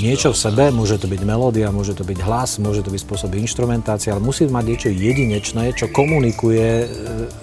niečo 0.00 0.32
v 0.32 0.40
sebe, 0.40 0.64
môže 0.72 0.96
to 0.96 1.06
byť 1.06 1.20
melódia, 1.28 1.68
môže 1.68 1.92
to 1.92 2.08
byť 2.08 2.18
hlas, 2.24 2.56
môže 2.56 2.80
to 2.80 2.88
byť 2.88 3.04
spôsob 3.04 3.36
instrumentácie, 3.36 4.08
ale 4.08 4.24
musí 4.24 4.48
mať 4.48 4.64
niečo 4.64 4.88
jedinečné, 4.88 5.76
čo 5.76 5.92
komunikuje 5.92 6.68
e, 6.82 6.86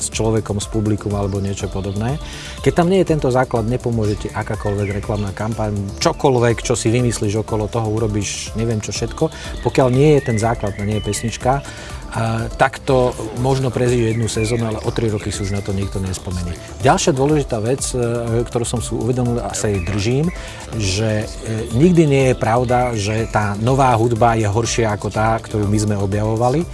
s 0.02 0.10
človekom, 0.10 0.58
s 0.58 0.66
publikum 0.66 1.14
alebo 1.14 1.38
niečo 1.38 1.70
podobné. 1.70 2.18
Keď 2.66 2.74
tam 2.74 2.90
nie 2.90 3.06
je 3.06 3.14
tento 3.14 3.30
základ, 3.30 3.70
nepomôže 3.70 4.18
ti 4.26 4.28
akákoľvek 4.34 4.98
reklamná 4.98 5.30
kampaň, 5.38 5.78
čokoľvek, 6.02 6.66
čo 6.66 6.74
si 6.74 6.90
vymyslíš 6.90 7.46
okolo 7.46 7.70
toho, 7.70 7.86
urobíš 7.94 8.58
neviem 8.58 8.82
čo 8.82 8.90
všetko. 8.90 9.30
Pokiaľ 9.62 9.88
nie 9.94 10.18
je 10.18 10.22
ten 10.34 10.38
základ, 10.42 10.74
nie 10.82 10.98
je 10.98 11.06
pesnička, 11.06 11.62
a 12.08 12.48
takto 12.56 13.12
možno 13.44 13.68
prežiť 13.68 14.16
jednu 14.16 14.32
sezónu, 14.32 14.72
ale 14.72 14.80
o 14.80 14.90
tri 14.96 15.12
roky 15.12 15.28
si 15.28 15.44
už 15.44 15.52
na 15.52 15.60
to 15.60 15.76
nikto 15.76 16.00
nespomenie. 16.00 16.56
Ďalšia 16.80 17.12
dôležitá 17.12 17.60
vec, 17.60 17.84
e, 17.92 18.48
ktorú 18.48 18.64
som 18.64 18.80
si 18.80 18.96
uvedomil 18.96 19.44
a 19.44 19.52
sa 19.52 19.68
jej 19.68 19.84
držím, 19.84 20.32
že 20.80 21.28
e, 21.28 21.76
nikdy 21.76 22.04
nie 22.08 22.24
je 22.32 22.36
pravda, 22.40 22.96
že 22.96 23.28
tá 23.28 23.60
nová 23.60 23.92
hudba 24.00 24.40
je 24.40 24.48
horšia 24.48 24.96
ako 24.96 25.12
tá, 25.12 25.36
ktorú 25.36 25.68
my 25.68 25.80
sme 25.84 25.96
objavovali, 26.00 26.64
e, 26.64 26.68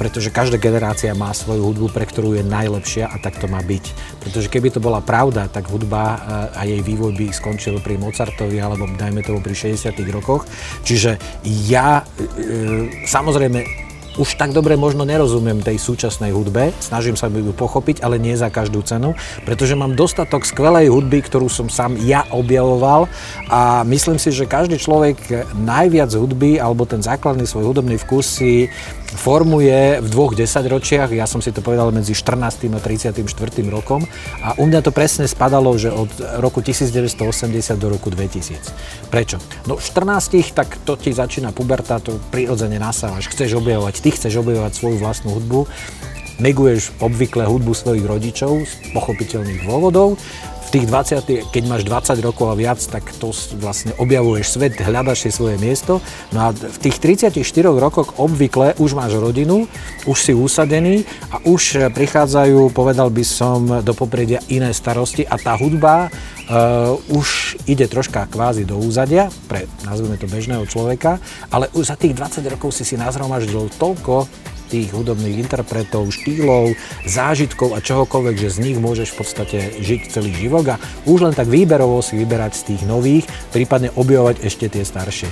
pretože 0.00 0.32
každá 0.32 0.56
generácia 0.56 1.12
má 1.12 1.36
svoju 1.36 1.60
hudbu, 1.60 1.92
pre 1.92 2.08
ktorú 2.08 2.40
je 2.40 2.44
najlepšia 2.44 3.12
a 3.12 3.20
tak 3.20 3.36
to 3.36 3.44
má 3.44 3.60
byť. 3.60 3.84
Pretože 4.24 4.48
keby 4.48 4.72
to 4.72 4.80
bola 4.80 5.04
pravda, 5.04 5.52
tak 5.52 5.68
hudba 5.68 6.16
a 6.56 6.64
jej 6.64 6.80
vývoj 6.80 7.12
by 7.12 7.26
skončil 7.28 7.80
pri 7.84 8.00
Mozartovi 8.00 8.56
alebo 8.56 8.88
dajme 8.88 9.20
tomu 9.20 9.44
pri 9.44 9.52
60 9.52 9.96
rokoch. 10.12 10.48
Čiže 10.84 11.16
ja 11.68 12.04
samozrejme 13.08 13.89
už 14.18 14.34
tak 14.34 14.50
dobre 14.50 14.74
možno 14.74 15.06
nerozumiem 15.06 15.62
tej 15.62 15.78
súčasnej 15.78 16.34
hudbe, 16.34 16.74
snažím 16.82 17.14
sa 17.14 17.30
ju 17.30 17.54
pochopiť, 17.54 18.02
ale 18.02 18.18
nie 18.18 18.34
za 18.34 18.50
každú 18.50 18.82
cenu, 18.82 19.14
pretože 19.46 19.78
mám 19.78 19.94
dostatok 19.94 20.42
skvelej 20.42 20.90
hudby, 20.90 21.22
ktorú 21.22 21.46
som 21.46 21.70
sám 21.70 21.94
ja 22.02 22.26
objavoval. 22.34 23.06
A 23.46 23.86
myslím 23.86 24.18
si, 24.18 24.34
že 24.34 24.50
každý 24.50 24.80
človek 24.82 25.46
najviac 25.54 26.10
hudby 26.16 26.58
alebo 26.58 26.88
ten 26.88 27.04
základný 27.04 27.46
svoj 27.46 27.70
hudobný 27.70 28.00
vkus 28.02 28.26
si 28.42 28.66
formuje 29.16 29.98
v 29.98 30.06
dvoch 30.06 30.38
desaťročiach, 30.38 31.10
ja 31.10 31.26
som 31.26 31.42
si 31.42 31.50
to 31.50 31.62
povedal 31.64 31.90
medzi 31.90 32.14
14. 32.14 32.70
a 32.70 32.78
34. 32.78 33.26
rokom 33.66 34.06
a 34.42 34.54
u 34.54 34.64
mňa 34.70 34.80
to 34.86 34.94
presne 34.94 35.26
spadalo, 35.26 35.74
že 35.74 35.90
od 35.90 36.10
roku 36.38 36.62
1980 36.62 37.18
do 37.74 37.88
roku 37.90 38.10
2000. 38.12 39.10
Prečo? 39.10 39.42
No 39.66 39.78
v 39.78 39.82
14. 39.82 40.54
tak 40.54 40.78
to 40.86 40.94
ti 40.94 41.10
začína 41.10 41.50
puberta, 41.50 41.98
to 41.98 42.22
prirodzene 42.30 42.78
nasávaš, 42.78 43.26
chceš 43.30 43.58
objavovať, 43.58 43.94
ty 43.98 44.14
chceš 44.14 44.38
objavovať 44.38 44.72
svoju 44.78 44.96
vlastnú 45.02 45.34
hudbu, 45.34 45.66
neguješ 46.38 46.94
obvykle 47.02 47.44
hudbu 47.44 47.74
svojich 47.74 48.06
rodičov 48.06 48.62
z 48.64 48.72
pochopiteľných 48.94 49.66
dôvodov 49.66 50.16
tých 50.70 50.86
20, 50.86 51.50
keď 51.50 51.62
máš 51.66 51.82
20 51.82 52.22
rokov 52.22 52.46
a 52.46 52.54
viac, 52.54 52.78
tak 52.78 53.02
to 53.18 53.34
vlastne 53.58 53.90
objavuješ 53.98 54.46
svet, 54.54 54.78
hľadaš 54.78 55.26
si 55.26 55.30
svoje 55.34 55.58
miesto. 55.58 55.98
No 56.30 56.46
a 56.46 56.54
v 56.54 56.78
tých 56.78 57.02
34 57.02 57.34
rokoch 57.74 58.14
obvykle 58.22 58.78
už 58.78 58.94
máš 58.94 59.18
rodinu, 59.18 59.66
už 60.06 60.18
si 60.18 60.32
usadený 60.32 61.02
a 61.34 61.42
už 61.42 61.90
prichádzajú, 61.90 62.70
povedal 62.70 63.10
by 63.10 63.24
som, 63.26 63.82
do 63.82 63.92
popredia 63.92 64.38
iné 64.46 64.70
starosti 64.70 65.26
a 65.26 65.34
tá 65.36 65.58
hudba 65.58 66.06
uh, 66.50 66.98
už 67.14 67.56
ide 67.70 67.86
troška 67.86 68.26
kvázi 68.26 68.66
do 68.66 68.76
úzadia, 68.76 69.30
pre, 69.46 69.70
nazvime 69.86 70.18
to 70.18 70.26
bežného 70.26 70.66
človeka, 70.66 71.22
ale 71.54 71.70
už 71.72 71.94
za 71.94 71.96
tých 71.96 72.18
20 72.18 72.42
rokov 72.50 72.74
si 72.74 72.82
si 72.82 72.98
nazhromaždil 72.98 73.70
toľko 73.78 74.26
tých 74.70 74.94
hudobných 74.94 75.42
interpretov, 75.42 76.14
štýlov, 76.14 76.78
zážitkov 77.02 77.74
a 77.74 77.82
čohokoľvek, 77.82 78.36
že 78.38 78.54
z 78.54 78.58
nich 78.62 78.78
môžeš 78.78 79.10
v 79.10 79.18
podstate 79.18 79.58
žiť 79.82 80.14
celý 80.14 80.30
život 80.30 80.62
a 80.70 80.78
už 81.10 81.26
len 81.26 81.34
tak 81.34 81.50
výberovo 81.50 81.98
si 82.06 82.14
vyberať 82.14 82.52
z 82.54 82.62
tých 82.74 82.82
nových, 82.86 83.26
prípadne 83.50 83.90
objavovať 83.98 84.46
ešte 84.46 84.70
tie 84.70 84.86
staršie. 84.86 85.26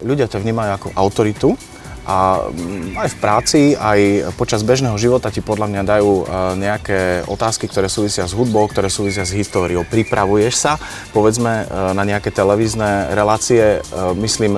Ľudia 0.00 0.30
ťa 0.30 0.40
vnímajú 0.40 0.70
ako 0.78 0.88
autoritu, 0.96 1.58
a 2.08 2.48
mm, 2.48 2.96
aj 2.96 3.08
v 3.12 3.16
práci, 3.20 3.60
aj 3.76 4.32
počas 4.40 4.64
bežného 4.64 4.96
života 4.96 5.28
ti 5.28 5.44
podľa 5.44 5.68
mňa 5.68 5.82
dajú 5.84 6.12
e, 6.16 6.24
nejaké 6.56 7.00
otázky, 7.28 7.68
ktoré 7.68 7.92
súvisia 7.92 8.24
s 8.24 8.32
hudbou, 8.32 8.64
ktoré 8.64 8.88
súvisia 8.88 9.28
s 9.28 9.36
históriou. 9.36 9.84
Pripravuješ 9.84 10.54
sa, 10.56 10.80
povedzme, 11.12 11.68
e, 11.68 11.92
na 11.92 12.08
nejaké 12.08 12.32
televízne 12.32 13.12
relácie, 13.12 13.84
e, 13.84 14.00
myslím, 14.24 14.56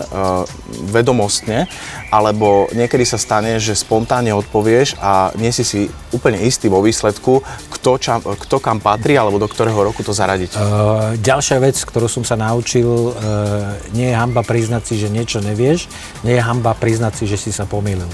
vedomostne, 0.94 1.66
alebo 2.14 2.70
niekedy 2.70 3.02
sa 3.02 3.18
stane, 3.18 3.58
že 3.58 3.74
spontánne 3.74 4.30
odpovieš 4.30 4.94
a 5.02 5.34
nie 5.34 5.50
si 5.50 5.66
si 5.66 5.80
úplne 6.14 6.38
istý 6.46 6.70
vo 6.70 6.78
výsledku, 6.78 7.42
kto, 7.74 7.90
ča, 7.98 8.22
kto 8.22 8.62
kam 8.62 8.78
patrí, 8.78 9.18
alebo 9.18 9.42
do 9.42 9.50
ktorého 9.50 9.82
roku 9.82 10.06
to 10.06 10.14
zaradiť. 10.14 10.54
Ďalšia 11.18 11.58
vec, 11.58 11.76
ktorú 11.82 12.06
som 12.06 12.22
sa 12.22 12.38
naučil, 12.38 13.14
nie 13.94 14.10
je 14.10 14.16
hamba 14.16 14.46
priznať 14.46 14.82
si, 14.86 14.94
že 14.98 15.08
niečo 15.10 15.42
nevieš, 15.42 15.90
nie 16.22 16.38
je 16.38 16.42
hamba 16.42 16.74
priznať 16.74 17.12
si, 17.18 17.24
že 17.26 17.39
si 17.40 17.50
sa 17.50 17.64
pomýlil. 17.64 18.08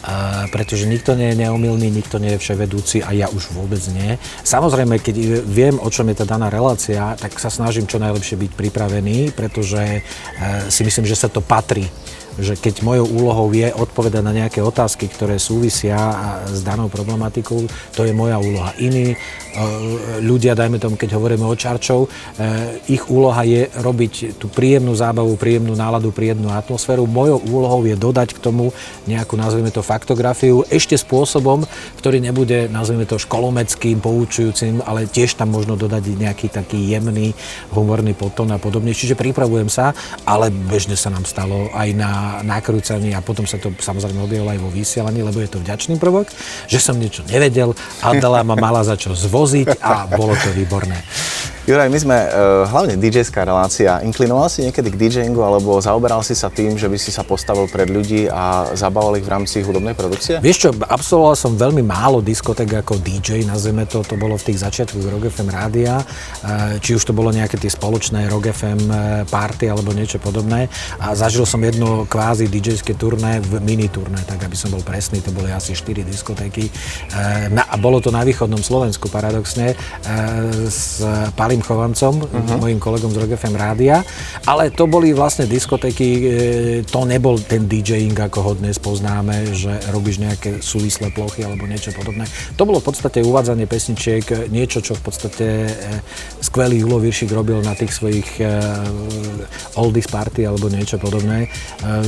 A 0.00 0.48
pretože 0.48 0.88
nikto 0.88 1.12
nie 1.12 1.36
je 1.36 1.44
neumilný, 1.44 1.92
nikto 1.92 2.16
nie 2.16 2.32
je 2.34 2.40
vševedúci 2.40 3.04
a 3.04 3.12
ja 3.12 3.28
už 3.28 3.52
vôbec 3.52 3.84
nie. 3.92 4.16
Samozrejme, 4.48 4.96
keď 4.96 5.44
viem, 5.44 5.76
o 5.76 5.92
čom 5.92 6.08
je 6.08 6.24
tá 6.24 6.24
daná 6.24 6.48
relácia, 6.48 7.12
tak 7.20 7.36
sa 7.36 7.52
snažím 7.52 7.84
čo 7.84 8.00
najlepšie 8.00 8.40
byť 8.40 8.52
pripravený, 8.56 9.36
pretože 9.36 10.00
e, 10.00 10.00
si 10.72 10.80
myslím, 10.88 11.04
že 11.04 11.20
sa 11.20 11.28
to 11.28 11.44
patrí 11.44 11.84
že 12.40 12.56
keď 12.56 12.82
mojou 12.82 13.06
úlohou 13.08 13.48
je 13.52 13.68
odpovedať 13.70 14.22
na 14.24 14.32
nejaké 14.34 14.64
otázky, 14.64 15.06
ktoré 15.06 15.36
súvisia 15.36 15.96
s 16.48 16.60
danou 16.64 16.88
problematikou, 16.88 17.64
to 17.94 18.02
je 18.04 18.12
moja 18.16 18.40
úloha. 18.40 18.74
Iní 18.80 19.16
E, 19.50 20.22
ľudia, 20.22 20.54
dajme 20.54 20.78
tomu, 20.78 20.94
keď 20.94 21.18
hovoríme 21.18 21.42
o 21.42 21.58
Čarčov, 21.58 22.06
e, 22.06 22.08
ich 22.86 23.02
úloha 23.10 23.42
je 23.42 23.66
robiť 23.82 24.38
tú 24.38 24.46
príjemnú 24.46 24.94
zábavu, 24.94 25.34
príjemnú 25.34 25.74
náladu, 25.74 26.14
príjemnú 26.14 26.54
atmosféru. 26.54 27.02
Mojou 27.10 27.42
úlohou 27.50 27.82
je 27.82 27.98
dodať 27.98 28.38
k 28.38 28.42
tomu 28.42 28.70
nejakú, 29.10 29.34
nazvime 29.34 29.74
to, 29.74 29.82
faktografiu, 29.82 30.62
ešte 30.70 30.94
spôsobom, 30.94 31.66
ktorý 31.98 32.22
nebude, 32.22 32.70
nazvime 32.70 33.10
to, 33.10 33.18
školomeckým, 33.18 33.98
poučujúcim, 33.98 34.86
ale 34.86 35.10
tiež 35.10 35.34
tam 35.34 35.50
možno 35.50 35.74
dodať 35.74 36.14
nejaký 36.14 36.46
taký 36.46 36.78
jemný, 36.86 37.34
humorný 37.74 38.14
potón 38.14 38.54
a 38.54 38.58
podobne. 38.62 38.94
Čiže 38.94 39.18
pripravujem 39.18 39.66
sa, 39.66 39.98
ale 40.30 40.54
bežne 40.54 40.94
sa 40.94 41.10
nám 41.10 41.26
stalo 41.26 41.74
aj 41.74 41.88
na 41.98 42.29
nakrúcanie 42.46 43.18
a 43.18 43.20
potom 43.20 43.50
sa 43.50 43.58
to 43.58 43.74
samozrejme 43.74 44.22
objavilo 44.22 44.54
aj 44.54 44.60
vo 44.62 44.70
vysielaní, 44.70 45.26
lebo 45.26 45.42
je 45.42 45.50
to 45.50 45.58
vďačný 45.58 45.98
prvok, 45.98 46.30
že 46.70 46.78
som 46.78 46.94
niečo 46.94 47.26
nevedel, 47.26 47.74
Adela 47.98 48.46
ma 48.46 48.54
mala 48.54 48.86
za 48.86 48.94
čo 48.94 49.10
zvo 49.18 49.40
voziť 49.40 49.80
a 49.80 50.04
bolo 50.12 50.36
to 50.36 50.52
výborné. 50.52 51.00
Juraj, 51.68 51.92
my 51.92 51.98
sme 52.02 52.16
uh, 52.18 52.66
hlavne 52.66 52.98
DJ-ská 52.98 53.46
relácia. 53.46 54.02
Inklinoval 54.02 54.50
si 54.50 54.66
niekedy 54.66 54.90
k 54.90 54.96
DJingu 54.96 55.38
alebo 55.38 55.78
zaoberal 55.78 56.18
si 56.24 56.34
sa 56.34 56.50
tým, 56.50 56.74
že 56.74 56.90
by 56.90 56.98
si 56.98 57.14
sa 57.14 57.22
postavil 57.22 57.70
pred 57.70 57.86
ľudí 57.86 58.26
a 58.26 58.74
zabával 58.74 59.14
ich 59.20 59.22
v 59.22 59.30
rámci 59.30 59.62
hudobnej 59.62 59.94
produkcie? 59.94 60.42
Vieš 60.42 60.58
čo, 60.66 60.70
absolvoval 60.74 61.36
som 61.38 61.54
veľmi 61.54 61.84
málo 61.84 62.24
diskotek 62.24 62.82
ako 62.82 62.98
DJ, 62.98 63.46
nazveme 63.46 63.86
to, 63.86 64.02
to 64.02 64.18
bolo 64.18 64.34
v 64.34 64.50
tých 64.50 64.66
začiatkoch 64.66 65.04
Rock 65.14 65.30
FM 65.30 65.48
rádia, 65.52 66.00
uh, 66.02 66.74
či 66.82 66.96
už 66.98 67.06
to 67.06 67.14
bolo 67.14 67.30
nejaké 67.30 67.54
tie 67.60 67.70
spoločné 67.70 68.26
Rock 68.32 68.50
FM 68.50 68.80
e, 68.90 68.94
party 69.28 69.70
alebo 69.70 69.94
niečo 69.94 70.18
podobné. 70.18 70.66
A 70.98 71.14
zažil 71.14 71.46
som 71.46 71.62
jedno 71.62 72.08
kvázi 72.10 72.50
DJ-ské 72.50 72.98
turné 72.98 73.38
v 73.38 73.62
mini 73.62 73.86
turné, 73.86 74.18
tak 74.26 74.42
aby 74.42 74.58
som 74.58 74.74
bol 74.74 74.82
presný, 74.82 75.22
to 75.22 75.30
boli 75.30 75.54
asi 75.54 75.78
4 75.78 76.02
diskotéky. 76.02 76.66
Uh, 76.66 77.46
na, 77.54 77.62
a 77.70 77.78
bolo 77.78 78.02
to 78.02 78.10
na 78.10 78.26
východnom 78.26 78.58
Slovensku 78.58 79.06
paradoxne 79.06 79.78
s 80.66 80.98
Palim 81.38 81.62
Chovancom, 81.62 82.26
uh-huh. 82.26 82.58
mojim 82.58 82.82
kolegom 82.82 83.14
z 83.14 83.18
Rock 83.22 83.38
FM 83.38 83.54
rádia, 83.54 84.02
ale 84.48 84.74
to 84.74 84.90
boli 84.90 85.14
vlastne 85.14 85.46
diskotéky, 85.46 86.08
e, 86.08 86.22
to 86.82 87.04
nebol 87.06 87.38
ten 87.38 87.68
DJing, 87.70 88.16
ako 88.16 88.38
ho 88.42 88.52
dnes 88.58 88.80
poznáme, 88.80 89.54
že 89.54 89.70
robíš 89.94 90.18
nejaké 90.18 90.58
súvislé 90.64 91.14
plochy 91.14 91.46
alebo 91.46 91.68
niečo 91.68 91.94
podobné. 91.94 92.26
To 92.56 92.66
bolo 92.66 92.82
v 92.82 92.90
podstate 92.90 93.22
uvádzanie 93.22 93.70
pesničiek, 93.70 94.50
niečo, 94.50 94.82
čo 94.82 94.96
v 94.96 95.02
podstate 95.04 95.46
skvelý 96.40 96.82
Julo 96.82 96.98
Viršik 96.98 97.30
robil 97.30 97.60
na 97.62 97.76
tých 97.76 97.92
svojich 97.94 98.40
oldies 99.76 100.08
party 100.08 100.48
alebo 100.48 100.72
niečo 100.72 100.96
podobné. 100.96 101.46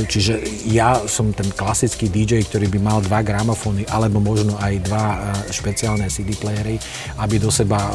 Čiže 0.01 0.65
ja 0.69 0.97
som 1.05 1.29
ten 1.33 1.47
klasický 1.53 2.09
DJ, 2.09 2.41
ktorý 2.49 2.67
by 2.73 2.79
mal 2.81 2.97
dva 3.05 3.21
gramofóny 3.21 3.85
alebo 3.89 4.17
možno 4.17 4.57
aj 4.57 4.73
dva 4.85 5.05
špeciálne 5.53 6.09
CD 6.09 6.33
playery, 6.33 6.81
aby 7.21 7.37
do 7.37 7.53
seba 7.53 7.93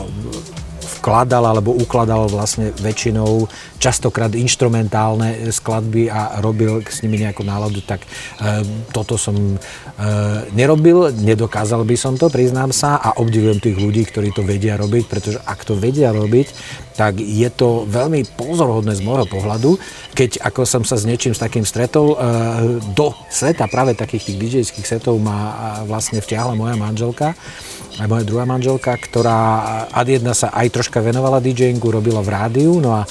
vkladal 0.88 1.44
alebo 1.44 1.76
ukladal 1.76 2.26
vlastne 2.32 2.72
väčšinou 2.80 3.46
častokrát 3.78 4.34
instrumentálne 4.34 5.52
skladby 5.54 6.10
a 6.10 6.42
robil 6.42 6.82
s 6.82 7.04
nimi 7.04 7.22
nejakú 7.22 7.46
náladu, 7.46 7.78
tak 7.84 8.02
e, 8.02 8.08
toto 8.90 9.14
som 9.14 9.36
e, 9.36 9.56
nerobil, 10.56 11.14
nedokázal 11.14 11.86
by 11.86 11.94
som 11.94 12.18
to, 12.18 12.26
priznám 12.26 12.74
sa 12.74 12.98
a 12.98 13.14
obdivujem 13.22 13.62
tých 13.62 13.78
ľudí, 13.78 14.02
ktorí 14.08 14.34
to 14.34 14.42
vedia 14.42 14.74
robiť, 14.74 15.04
pretože 15.06 15.38
ak 15.46 15.62
to 15.62 15.78
vedia 15.78 16.10
robiť, 16.10 16.50
tak 16.98 17.22
je 17.22 17.46
to 17.54 17.86
veľmi 17.86 18.26
pozorhodné 18.34 18.98
z 18.98 19.06
môjho 19.06 19.30
pohľadu, 19.30 19.78
keď 20.18 20.42
ako 20.42 20.66
som 20.66 20.82
sa 20.82 20.98
s 20.98 21.06
niečím 21.06 21.30
s 21.30 21.38
takým 21.38 21.62
stretol, 21.62 22.14
e, 22.14 22.16
do 22.98 23.14
sveta 23.30 23.70
práve 23.70 23.94
takých 23.94 24.34
tých 24.34 24.38
DJ-ských 24.42 24.88
setov 24.98 25.22
ma 25.22 25.80
vlastne 25.86 26.18
vtiahla 26.18 26.58
moja 26.58 26.74
manželka, 26.74 27.38
aj 27.98 28.06
moja 28.06 28.22
druhá 28.22 28.46
manželka, 28.46 28.94
ktorá 28.94 29.38
ad 29.90 30.06
jedna 30.06 30.30
sa 30.30 30.54
aj 30.54 30.70
troška 30.70 31.02
venovala 31.02 31.42
DJingu, 31.42 31.90
robila 31.90 32.22
v 32.22 32.30
rádiu, 32.30 32.78
no 32.78 32.94
a 32.94 33.02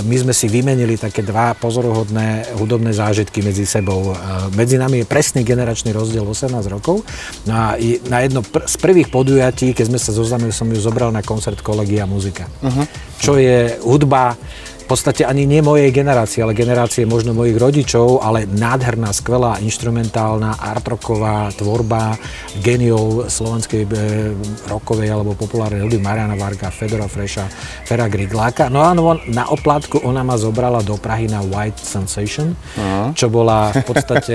my 0.00 0.16
sme 0.16 0.32
si 0.32 0.48
vymenili 0.48 0.96
také 0.96 1.20
dva 1.20 1.52
pozoruhodné 1.52 2.56
hudobné 2.56 2.96
zážitky 2.96 3.44
medzi 3.44 3.68
sebou. 3.68 4.16
Medzi 4.56 4.80
nami 4.80 5.04
je 5.04 5.06
presný 5.06 5.44
generačný 5.44 5.92
rozdiel 5.92 6.24
18 6.24 6.56
rokov. 6.72 7.04
No 7.44 7.52
a 7.52 7.76
na 8.08 8.18
jedno 8.24 8.40
pr- 8.40 8.64
z 8.64 8.76
prvých 8.80 9.12
podujatí, 9.12 9.76
keď 9.76 9.92
sme 9.92 10.00
sa 10.00 10.16
zoznamili, 10.16 10.56
som 10.56 10.72
ju 10.72 10.80
zobral 10.80 11.12
na 11.12 11.20
koncert 11.20 11.60
Kolegia 11.60 12.08
muzika. 12.08 12.48
Uh-huh. 12.64 12.88
Čo 13.20 13.36
je 13.36 13.76
hudba 13.84 14.40
podstate 14.90 15.22
ani 15.22 15.46
nie 15.46 15.62
mojej 15.62 15.94
generácie, 15.94 16.42
ale 16.42 16.50
generácie 16.50 17.06
možno 17.06 17.30
mojich 17.30 17.54
rodičov, 17.54 18.26
ale 18.26 18.42
nádherná, 18.50 19.14
skvelá, 19.14 19.62
instrumentálna, 19.62 20.58
artroková 20.58 21.54
tvorba 21.54 22.18
geniov 22.58 23.30
slovenskej 23.30 23.86
e, 23.86 23.88
rokovej 24.66 25.14
alebo 25.14 25.38
populárnej 25.38 25.86
hudby 25.86 26.02
Mariana 26.02 26.34
Varga, 26.34 26.74
Fedora 26.74 27.06
Freša, 27.06 27.46
Fera 27.86 28.10
Grigláka. 28.10 28.66
No 28.66 28.82
a 28.82 28.90
na 29.30 29.46
oplátku 29.54 30.02
ona 30.02 30.26
ma 30.26 30.34
zobrala 30.34 30.82
do 30.82 30.98
Prahy 30.98 31.30
na 31.30 31.38
White 31.38 31.78
Sensation, 31.78 32.58
uh-huh. 32.58 33.14
čo 33.14 33.30
bola 33.30 33.70
v 33.70 33.86
podstate 33.86 34.34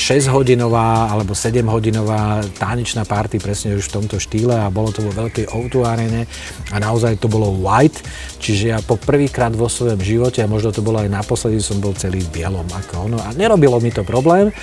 6-hodinová 0.00 1.12
alebo 1.12 1.36
7-hodinová 1.36 2.40
tanečná 2.56 3.04
party 3.04 3.36
presne 3.36 3.76
už 3.76 3.92
v 3.92 3.94
tomto 4.00 4.16
štýle 4.16 4.54
a 4.54 4.72
bolo 4.72 4.94
to 4.94 5.04
vo 5.04 5.12
veľkej 5.12 5.50
o 5.52 5.68
a 5.68 6.76
naozaj 6.80 7.20
to 7.20 7.26
bolo 7.26 7.50
white, 7.60 8.00
čiže 8.38 8.64
ja 8.72 8.78
po 8.78 8.96
prvýkrát 8.96 9.57
vo 9.58 9.66
svojom 9.66 9.98
živote 9.98 10.40
a 10.40 10.48
možno 10.48 10.70
to 10.70 10.86
bolo 10.86 11.02
aj 11.02 11.10
naposledy, 11.10 11.58
som 11.58 11.82
bol 11.82 11.92
celý 11.98 12.22
v 12.22 12.40
bielom 12.40 12.64
ako 12.70 13.10
ono 13.10 13.18
a 13.18 13.34
nerobilo 13.34 13.82
mi 13.82 13.90
to 13.90 14.06
problém. 14.06 14.54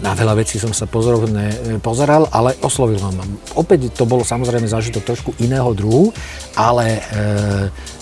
Na 0.00 0.16
veľa 0.16 0.40
vecí 0.40 0.56
som 0.56 0.72
sa 0.72 0.88
pozorovne 0.88 1.76
pozeral, 1.84 2.24
ale 2.32 2.56
oslovil 2.64 2.96
ma. 3.04 3.20
Opäť 3.52 3.92
to 3.92 4.08
bolo 4.08 4.24
samozrejme 4.24 4.64
zážitok 4.64 5.04
trošku 5.04 5.30
iného 5.44 5.68
druhu, 5.76 6.08
ale 6.56 6.96
e, 6.96 7.00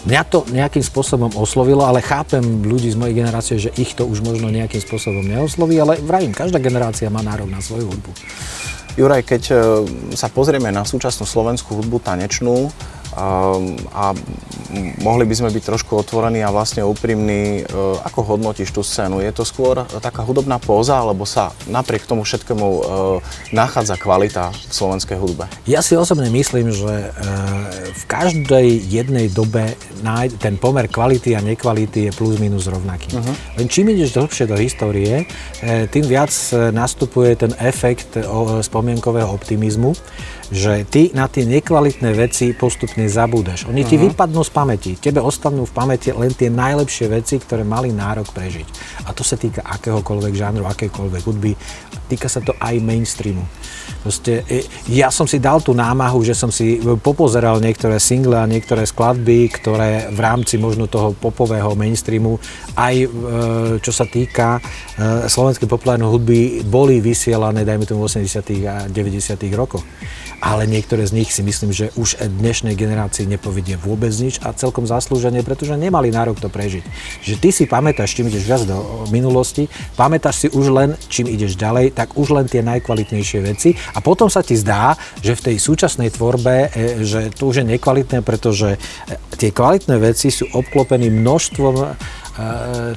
mňa 0.07 0.23
to 0.31 0.47
nejakým 0.47 0.85
spôsobom 0.85 1.35
oslovilo, 1.35 1.83
ale 1.83 1.99
chápem 1.99 2.63
ľudí 2.63 2.95
z 2.95 3.01
mojej 3.03 3.19
generácie, 3.19 3.59
že 3.59 3.75
ich 3.75 3.99
to 3.99 4.07
už 4.07 4.23
možno 4.23 4.47
nejakým 4.47 4.79
spôsobom 4.79 5.27
neosloví, 5.27 5.75
ale 5.83 5.99
vravím, 5.99 6.31
každá 6.31 6.63
generácia 6.63 7.11
má 7.11 7.19
nárok 7.19 7.51
na 7.51 7.59
svoju 7.59 7.91
hudbu. 7.91 8.15
Juraj, 8.95 9.23
keď 9.27 9.43
e, 9.51 9.55
sa 10.15 10.31
pozrieme 10.31 10.71
na 10.71 10.87
súčasnú 10.87 11.27
slovenskú 11.27 11.83
hudbu 11.83 11.99
tanečnú, 11.99 12.71
a 13.93 14.15
mohli 15.03 15.25
by 15.25 15.35
sme 15.35 15.51
byť 15.51 15.63
trošku 15.65 15.97
otvorení 15.97 16.45
a 16.45 16.53
vlastne 16.53 16.85
úprimní. 16.85 17.65
E, 17.65 17.73
ako 18.05 18.37
hodnotíš 18.37 18.71
tú 18.73 18.85
scénu? 18.85 19.21
Je 19.25 19.33
to 19.33 19.43
skôr 19.43 19.85
taká 20.01 20.23
hudobná 20.23 20.61
póza, 20.61 21.01
alebo 21.01 21.25
sa 21.25 21.53
napriek 21.67 22.05
tomu 22.05 22.23
všetkému 22.23 22.67
e, 22.67 22.81
nachádza 23.57 23.97
kvalita 23.97 24.53
v 24.53 24.73
slovenskej 24.73 25.19
hudbe? 25.19 25.49
Ja 25.65 25.81
si 25.81 25.97
osobne 25.97 26.29
myslím, 26.31 26.71
že 26.71 26.93
e, 26.93 27.11
v 27.97 28.05
každej 28.07 28.67
jednej 28.87 29.33
dobe 29.33 29.75
ten 30.39 30.55
pomer 30.55 30.87
kvality 30.87 31.35
a 31.35 31.43
nekvality 31.43 32.09
je 32.09 32.13
plus 32.15 32.39
minus 32.39 32.71
rovnaký. 32.71 33.19
Uh-huh. 33.19 33.35
Len 33.59 33.67
čím 33.67 33.91
ideš 33.91 34.15
dlhšie 34.15 34.47
do 34.47 34.55
histórie, 34.55 35.27
tým 35.91 36.05
viac 36.07 36.31
nastupuje 36.71 37.35
ten 37.35 37.51
efekt 37.59 38.15
spomienkového 38.63 39.27
optimizmu 39.27 39.99
že 40.49 40.89
ty 40.89 41.13
na 41.13 41.29
tie 41.29 41.45
nekvalitné 41.45 42.17
veci 42.17 42.57
postupne 42.57 43.05
zabúdaš. 43.05 43.69
Oni 43.69 43.85
uh-huh. 43.85 43.91
ti 43.91 43.97
mhm. 44.01 44.05
vypadnú 44.13 44.41
z 44.41 44.51
pamäti. 44.53 44.91
Tebe 44.97 45.21
ostanú 45.21 45.69
v 45.69 45.73
pamäti 45.73 46.13
len 46.13 46.33
tie 46.33 46.49
najlepšie 46.49 47.07
veci, 47.13 47.37
ktoré 47.37 47.65
mali 47.65 47.93
nárok 47.93 48.33
prežiť. 48.33 48.67
A 49.09 49.13
to 49.13 49.21
sa 49.21 49.37
týka 49.37 49.61
akéhokoľvek 49.65 50.35
žánru, 50.35 50.65
akékoľvek 50.65 51.23
hudby. 51.29 51.53
Týka 52.09 52.29
sa 52.33 52.41
to 52.41 52.57
aj 52.57 52.81
mainstreamu. 52.81 53.45
Proste, 54.09 54.41
e, 54.49 54.65
ja 54.89 55.13
som 55.13 55.29
si 55.29 55.37
dal 55.37 55.61
tú 55.61 55.77
námahu, 55.77 56.25
že 56.25 56.33
som 56.33 56.49
si 56.49 56.81
popozeral 57.05 57.61
niektoré 57.61 58.01
single 58.01 58.41
a 58.41 58.49
niektoré 58.49 58.89
skladby, 58.89 59.53
ktoré 59.53 60.09
v 60.09 60.17
rámci 60.17 60.57
možno 60.57 60.89
toho 60.89 61.13
popového 61.13 61.77
mainstreamu 61.77 62.41
aj 62.73 63.05
e, 63.05 63.09
čo 63.85 63.93
sa 63.93 64.09
týka 64.09 64.65
e, 64.97 65.29
slovenskej 65.29 65.69
populárnej 65.69 66.09
hudby 66.09 66.65
boli 66.65 67.05
vysielané, 67.05 67.69
dajme 67.69 67.85
tomu 67.85 68.09
v 68.09 68.25
80. 68.25 68.65
a 68.65 68.89
90. 68.89 69.45
rokoch 69.53 69.85
ale 70.39 70.71
niektoré 70.71 71.03
z 71.03 71.13
nich 71.19 71.35
si 71.35 71.43
myslím, 71.43 71.75
že 71.75 71.91
už 71.99 72.23
dnešnej 72.23 72.79
generácii 72.79 73.27
nepovedie 73.27 73.75
vôbec 73.75 74.15
nič 74.15 74.39
a 74.47 74.55
celkom 74.55 74.87
zaslúženie, 74.87 75.43
pretože 75.43 75.75
nemali 75.75 76.15
nárok 76.15 76.39
to 76.39 76.47
prežiť. 76.47 76.85
Že 77.27 77.35
ty 77.43 77.49
si 77.51 77.65
pamätáš, 77.67 78.15
čím 78.15 78.31
ideš 78.31 78.47
viac 78.47 78.63
do 78.63 79.07
minulosti, 79.11 79.67
pamätáš 79.99 80.47
si 80.47 80.49
už 80.55 80.67
len, 80.71 80.91
čím 81.11 81.27
ideš 81.27 81.59
ďalej, 81.59 81.95
tak 81.95 82.15
už 82.15 82.39
len 82.39 82.47
tie 82.47 82.63
najkvalitnejšie 82.63 83.39
veci 83.43 83.75
potom 84.01 84.29
sa 84.31 84.45
ti 84.45 84.55
zdá, 84.55 84.95
že 85.21 85.35
v 85.35 85.45
tej 85.53 85.57
súčasnej 85.59 86.13
tvorbe, 86.15 86.69
e, 86.73 87.03
že 87.03 87.33
to 87.35 87.51
už 87.51 87.63
je 87.63 87.67
nekvalitné, 87.77 88.23
pretože 88.23 88.77
e, 88.77 88.79
tie 89.37 89.51
kvalitné 89.51 89.97
veci 89.99 90.31
sú 90.31 90.49
obklopený 90.53 91.11
množstvom 91.11 91.75
e, 91.79 91.87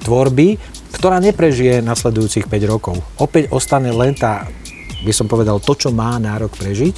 tvorby, 0.03 0.47
ktorá 0.95 1.17
neprežije 1.23 1.81
nasledujúcich 1.81 2.45
5 2.45 2.71
rokov. 2.71 2.95
Opäť 3.17 3.49
ostane 3.55 3.89
len 3.89 4.13
tá 4.13 4.45
by 5.01 5.13
som 5.13 5.25
povedal, 5.25 5.57
to, 5.57 5.73
čo 5.73 5.89
má 5.89 6.17
nárok 6.21 6.53
prežiť 6.57 6.95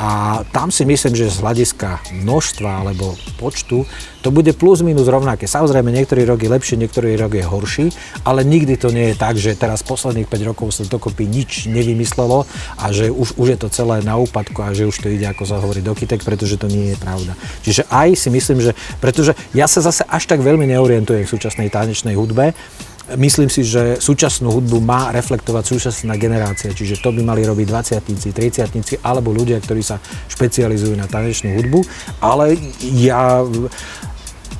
a 0.00 0.42
tam 0.50 0.72
si 0.72 0.88
myslím, 0.88 1.12
že 1.12 1.32
z 1.32 1.42
hľadiska 1.42 2.14
množstva 2.24 2.70
alebo 2.86 3.14
počtu 3.36 3.84
to 4.22 4.30
bude 4.30 4.54
plus 4.54 4.86
minus 4.86 5.10
rovnaké. 5.10 5.50
Samozrejme, 5.50 5.90
niektorý 5.90 6.22
rok 6.22 6.38
je 6.38 6.50
lepší, 6.50 6.74
niektorý 6.78 7.18
rok 7.18 7.34
je 7.34 7.42
horší, 7.42 7.86
ale 8.22 8.46
nikdy 8.46 8.78
to 8.78 8.94
nie 8.94 9.10
je 9.12 9.16
tak, 9.18 9.34
že 9.34 9.58
teraz 9.58 9.82
posledných 9.82 10.30
5 10.30 10.48
rokov 10.54 10.78
sa 10.78 10.86
dokopy 10.86 11.26
nič 11.26 11.66
nevymyslelo 11.66 12.46
a 12.78 12.84
že 12.94 13.10
už, 13.10 13.34
už 13.34 13.46
je 13.50 13.58
to 13.58 13.68
celé 13.68 13.98
na 14.06 14.14
úpadku 14.14 14.62
a 14.62 14.70
že 14.70 14.86
už 14.86 14.94
to 15.02 15.10
ide, 15.10 15.26
ako 15.26 15.42
sa 15.42 15.58
hovorí, 15.58 15.82
do 15.82 15.92
pretože 15.98 16.54
to 16.54 16.70
nie 16.70 16.94
je 16.94 16.96
pravda. 17.02 17.34
Čiže 17.66 17.82
aj 17.90 18.08
si 18.14 18.28
myslím, 18.30 18.58
že, 18.62 18.72
pretože 19.02 19.34
ja 19.50 19.66
sa 19.66 19.82
zase 19.82 20.06
až 20.06 20.30
tak 20.30 20.38
veľmi 20.38 20.70
neorientujem 20.70 21.26
v 21.26 21.32
súčasnej 21.34 21.68
tanečnej 21.68 22.14
hudbe, 22.14 22.54
Myslím 23.16 23.52
si, 23.52 23.66
že 23.66 24.00
súčasnú 24.00 24.48
hudbu 24.52 24.80
má 24.80 25.12
reflektovať 25.12 25.64
súčasná 25.64 26.16
generácia, 26.16 26.72
čiže 26.72 27.00
to 27.00 27.12
by 27.12 27.20
mali 27.20 27.44
robiť 27.44 27.66
20 28.00 28.32
30 28.32 29.04
alebo 29.04 29.32
ľudia, 29.32 29.60
ktorí 29.60 29.84
sa 29.84 30.00
špecializujú 30.28 30.96
na 30.96 31.04
tanečnú 31.04 31.56
hudbu, 31.60 31.80
ale 32.24 32.56
ja 32.80 33.44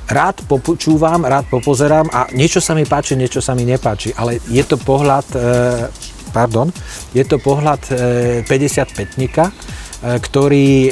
rád 0.09 0.43
počúvam, 0.45 1.25
rád 1.25 1.47
popozerám 1.49 2.11
a 2.11 2.27
niečo 2.35 2.59
sa 2.59 2.75
mi 2.75 2.85
páči, 2.85 3.15
niečo 3.15 3.39
sa 3.39 3.55
mi 3.55 3.63
nepáči, 3.65 4.13
ale 4.13 4.37
je 4.51 4.61
to 4.61 4.77
pohľad, 4.77 5.27
eh, 5.33 5.87
pardon, 6.29 6.69
je 7.15 7.23
to 7.23 7.39
pohľad 7.39 7.81
55-tnika, 8.45 9.49
eh, 9.49 9.82
ktorý, 10.03 10.91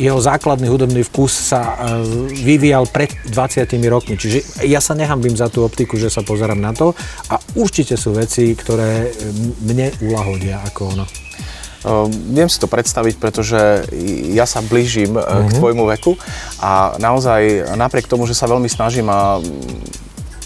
jeho 0.00 0.16
základný 0.16 0.72
hudobný 0.72 1.04
vkus 1.04 1.52
sa 1.52 1.76
e, 1.76 2.00
vyvíjal 2.32 2.88
pred 2.88 3.12
20 3.28 3.68
rokmi. 3.92 4.16
Čiže 4.16 4.64
ja 4.64 4.80
sa 4.80 4.96
nehambím 4.96 5.36
za 5.36 5.52
tú 5.52 5.60
optiku, 5.60 6.00
že 6.00 6.08
sa 6.08 6.24
pozerám 6.24 6.56
na 6.56 6.72
to 6.72 6.96
a 7.28 7.36
určite 7.60 8.00
sú 8.00 8.16
veci, 8.16 8.56
ktoré 8.56 9.12
mne 9.60 9.92
ulahodia 10.00 10.64
ako 10.64 10.82
ono. 10.96 11.06
Viem 12.34 12.50
si 12.50 12.58
to 12.58 12.66
predstaviť, 12.66 13.14
pretože 13.22 13.86
ja 14.34 14.42
sa 14.42 14.58
blížim 14.58 15.14
uh-huh. 15.14 15.46
k 15.46 15.50
mhm. 15.54 15.58
tvojmu 15.60 15.84
veku 15.94 16.18
a 16.58 16.98
naozaj 16.98 17.76
napriek 17.78 18.10
tomu, 18.10 18.26
že 18.26 18.34
sa 18.34 18.50
veľmi 18.50 18.66
snažím 18.66 19.06
a 19.06 19.38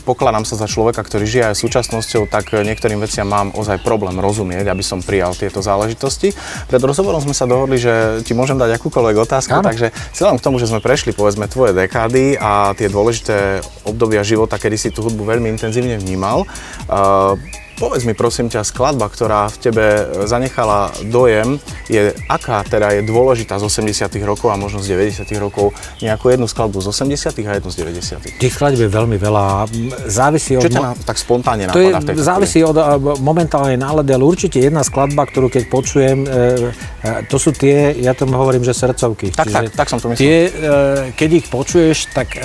pokladám 0.03 0.49
sa 0.49 0.57
za 0.57 0.67
človeka, 0.67 1.05
ktorý 1.05 1.25
žije 1.29 1.45
aj 1.53 1.57
súčasnosťou, 1.61 2.27
tak 2.27 2.53
niektorým 2.53 3.01
veciam 3.01 3.29
mám 3.29 3.53
ozaj 3.55 3.85
problém 3.85 4.17
rozumieť, 4.19 4.69
aby 4.69 4.85
som 4.85 5.05
prijal 5.05 5.37
tieto 5.37 5.61
záležitosti. 5.61 6.33
Pred 6.69 6.83
rozhovorom 6.83 7.23
sme 7.23 7.37
sa 7.37 7.47
dohodli, 7.47 7.77
že 7.77 8.25
ti 8.27 8.33
môžem 8.33 8.57
dať 8.59 8.81
akúkoľvek 8.81 9.17
otázku, 9.23 9.61
Áno. 9.61 9.67
takže 9.67 9.93
celom 10.17 10.41
k 10.41 10.45
tomu, 10.45 10.57
že 10.59 10.69
sme 10.69 10.83
prešli 10.83 11.13
povedzme 11.13 11.47
tvoje 11.47 11.77
dekády 11.77 12.41
a 12.41 12.73
tie 12.75 12.89
dôležité 12.91 13.61
obdobia 13.87 14.25
života, 14.27 14.57
kedy 14.59 14.77
si 14.77 14.89
tú 14.91 15.07
hudbu 15.07 15.23
veľmi 15.25 15.49
intenzívne 15.53 16.01
vnímal, 16.01 16.45
uh, 16.89 17.37
Povedz 17.81 18.05
mi 18.05 18.13
prosím 18.13 18.53
ťa, 18.53 18.61
skladba, 18.61 19.09
ktorá 19.09 19.49
v 19.49 19.57
tebe 19.57 19.87
zanechala 20.29 20.93
dojem, 21.09 21.57
je, 21.89 22.13
aká 22.29 22.61
teda 22.61 22.93
je 22.93 23.09
dôležitá 23.09 23.57
z 23.57 23.73
80 23.73 24.05
rokov 24.21 24.53
a 24.53 24.61
možno 24.61 24.85
z 24.85 25.01
90 25.01 25.25
rokov, 25.41 25.73
nejakú 26.05 26.29
jednu 26.29 26.45
skladbu 26.45 26.77
z 26.85 26.93
80 26.93 27.41
a 27.41 27.53
jednu 27.57 27.73
z 27.73 27.77
90 27.81 28.37
Tých 28.37 28.53
skladb 28.53 28.85
je 28.85 28.91
veľmi 28.93 29.17
veľa. 29.17 29.65
Závisí 30.13 30.61
od... 30.61 30.69
Čo 30.69 30.77
ťa 30.77 30.83
na, 30.85 30.93
tak 30.93 31.17
spontánne 31.17 31.73
to 31.73 31.81
je, 31.81 31.89
v 31.97 32.05
tej 32.05 32.21
Závisí 32.21 32.61
od 32.61 32.77
momentálnej 33.17 33.81
nálady, 33.81 34.13
ale 34.13 34.29
určite 34.29 34.61
jedna 34.61 34.85
skladba, 34.85 35.25
ktorú 35.25 35.49
keď 35.49 35.65
počujem, 35.73 36.29
e, 36.29 36.77
e, 37.01 37.25
to 37.33 37.41
sú 37.41 37.57
tie, 37.57 37.97
ja 37.97 38.13
tomu 38.13 38.37
hovorím, 38.37 38.61
že 38.61 38.77
srdcovky. 38.77 39.33
Tak, 39.33 39.49
tak, 39.49 39.65
tak 39.73 39.87
som 39.89 39.97
to 39.97 40.13
myslel. 40.13 40.21
Tie, 40.21 40.37
e, 40.37 41.17
keď 41.17 41.31
ich 41.33 41.47
počuješ, 41.49 42.13
tak 42.13 42.37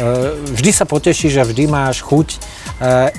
vždy 0.55 0.71
sa 0.71 0.87
potešíš 0.87 1.43
a 1.43 1.43
vždy 1.43 1.67
máš 1.67 1.99
chuť 2.07 2.39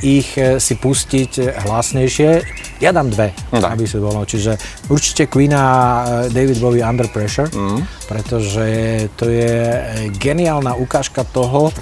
ich 0.05 0.37
si 0.37 0.74
pustiť 0.76 1.64
hlasne 1.64 2.06
silnejšie. 2.07 2.31
Ja 2.79 2.92
dám 2.92 3.11
dve, 3.11 3.33
no, 3.51 3.66
aby 3.66 3.88
si 3.88 3.99
bolo. 3.99 4.23
Čiže 4.23 4.57
určite 4.92 5.27
Queen 5.27 5.53
a 5.53 5.66
eh, 5.66 6.31
David 6.31 6.59
Bowie 6.62 6.85
Under 6.85 7.09
Pressure, 7.11 7.51
mm. 7.51 8.07
pretože 8.07 8.66
to 9.19 9.27
je 9.33 9.57
geniálna 10.16 10.77
ukážka 10.79 11.25
toho, 11.27 11.73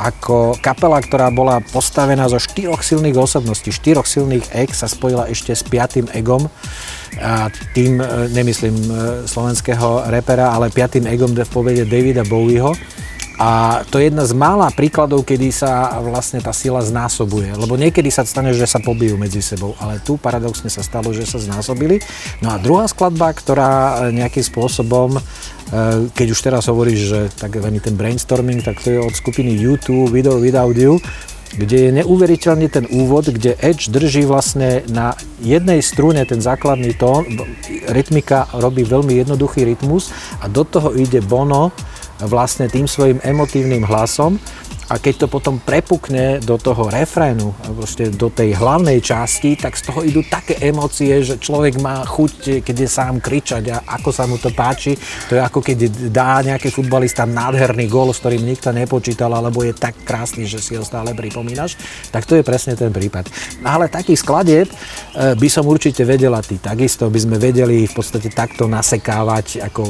ako 0.00 0.56
kapela, 0.64 0.96
ktorá 0.96 1.28
bola 1.28 1.60
postavená 1.60 2.24
zo 2.32 2.40
štyroch 2.40 2.80
silných 2.80 3.20
osobností, 3.20 3.68
štyroch 3.68 4.08
silných 4.08 4.48
ex 4.56 4.80
sa 4.80 4.88
spojila 4.88 5.28
ešte 5.28 5.52
s 5.52 5.60
piatým 5.60 6.08
egom 6.16 6.48
a 7.20 7.52
tým, 7.76 8.00
e, 8.00 8.32
nemyslím 8.32 8.76
e, 8.80 8.92
slovenského 9.28 10.08
repera, 10.08 10.56
ale 10.56 10.72
piatým 10.72 11.04
egom 11.04 11.36
v 11.36 11.44
povede 11.52 11.84
Davida 11.84 12.24
Bowieho. 12.24 12.72
A 13.40 13.80
to 13.88 13.96
je 13.96 14.12
jedna 14.12 14.28
z 14.28 14.36
mála 14.36 14.68
príkladov, 14.68 15.24
kedy 15.24 15.48
sa 15.48 15.96
vlastne 16.04 16.44
tá 16.44 16.52
sila 16.52 16.84
znásobuje. 16.84 17.56
Lebo 17.56 17.80
niekedy 17.80 18.12
sa 18.12 18.20
stane, 18.28 18.52
že 18.52 18.68
sa 18.68 18.84
pobijú 18.84 19.16
medzi 19.16 19.40
sebou, 19.40 19.72
ale 19.80 19.96
tu 20.04 20.20
paradoxne 20.20 20.68
sa 20.68 20.84
stalo, 20.84 21.08
že 21.16 21.24
sa 21.24 21.40
znásobili. 21.40 22.04
No 22.44 22.52
a 22.52 22.60
druhá 22.60 22.84
skladba, 22.84 23.32
ktorá 23.32 24.04
nejakým 24.12 24.44
spôsobom, 24.44 25.16
e, 25.16 25.20
keď 26.12 26.26
už 26.36 26.40
teraz 26.44 26.68
hovoríš, 26.68 27.00
že 27.00 27.20
tak 27.32 27.56
ten 27.56 27.96
brainstorming, 27.96 28.60
tak 28.60 28.76
to 28.84 28.92
je 28.92 29.00
od 29.00 29.16
skupiny 29.16 29.56
YouTube, 29.56 30.12
Video 30.12 30.36
Without 30.36 30.76
You, 30.76 31.00
kde 31.56 31.88
je 31.88 31.96
neuveriteľný 31.96 32.68
ten 32.68 32.84
úvod, 32.92 33.32
kde 33.32 33.56
Edge 33.56 33.88
drží 33.88 34.28
vlastne 34.28 34.84
na 34.92 35.16
jednej 35.40 35.80
strune 35.80 36.20
ten 36.28 36.44
základný 36.44 36.92
tón, 36.94 37.24
rytmika 37.88 38.52
robí 38.52 38.84
veľmi 38.84 39.16
jednoduchý 39.24 39.64
rytmus 39.64 40.12
a 40.38 40.46
do 40.46 40.62
toho 40.62 40.92
ide 40.94 41.24
Bono, 41.24 41.72
vlastne 42.26 42.68
tým 42.68 42.84
svojim 42.84 43.18
emotívnym 43.24 43.84
hlasom 43.84 44.36
a 44.90 44.98
keď 44.98 45.24
to 45.24 45.26
potom 45.30 45.62
prepukne 45.62 46.42
do 46.42 46.58
toho 46.58 46.90
refrénu, 46.90 47.54
proste 47.78 48.10
do 48.10 48.26
tej 48.26 48.58
hlavnej 48.58 48.98
časti, 48.98 49.54
tak 49.54 49.78
z 49.78 49.86
toho 49.86 50.02
idú 50.02 50.26
také 50.26 50.58
emócie, 50.58 51.22
že 51.22 51.38
človek 51.38 51.78
má 51.78 52.02
chuť, 52.02 52.66
keď 52.66 52.76
je 52.76 52.88
sám 52.90 53.22
kričať 53.22 53.70
a 53.70 53.76
ako 53.86 54.10
sa 54.10 54.26
mu 54.26 54.34
to 54.42 54.50
páči. 54.50 54.98
To 55.30 55.38
je 55.38 55.42
ako 55.42 55.62
keď 55.62 56.10
dá 56.10 56.42
nejaký 56.42 56.74
futbalista 56.74 57.22
nádherný 57.22 57.86
gól, 57.86 58.10
s 58.10 58.18
ktorým 58.18 58.42
nikto 58.42 58.74
nepočítal, 58.74 59.30
alebo 59.30 59.62
je 59.62 59.70
tak 59.70 59.94
krásny, 60.02 60.50
že 60.50 60.58
si 60.58 60.74
ho 60.74 60.82
stále 60.82 61.14
pripomínaš. 61.14 61.78
Tak 62.10 62.26
to 62.26 62.34
je 62.34 62.42
presne 62.42 62.74
ten 62.74 62.90
prípad. 62.90 63.30
Ale 63.62 63.86
takých 63.86 64.26
skladieb 64.26 64.66
e, 64.66 64.74
by 65.38 65.48
som 65.48 65.70
určite 65.70 66.02
vedela 66.02 66.42
ty. 66.42 66.58
Takisto 66.58 67.06
by 67.06 67.18
sme 67.22 67.36
vedeli 67.38 67.86
v 67.86 67.94
podstate 67.94 68.26
takto 68.34 68.66
nasekávať 68.66 69.70
ako 69.70 69.82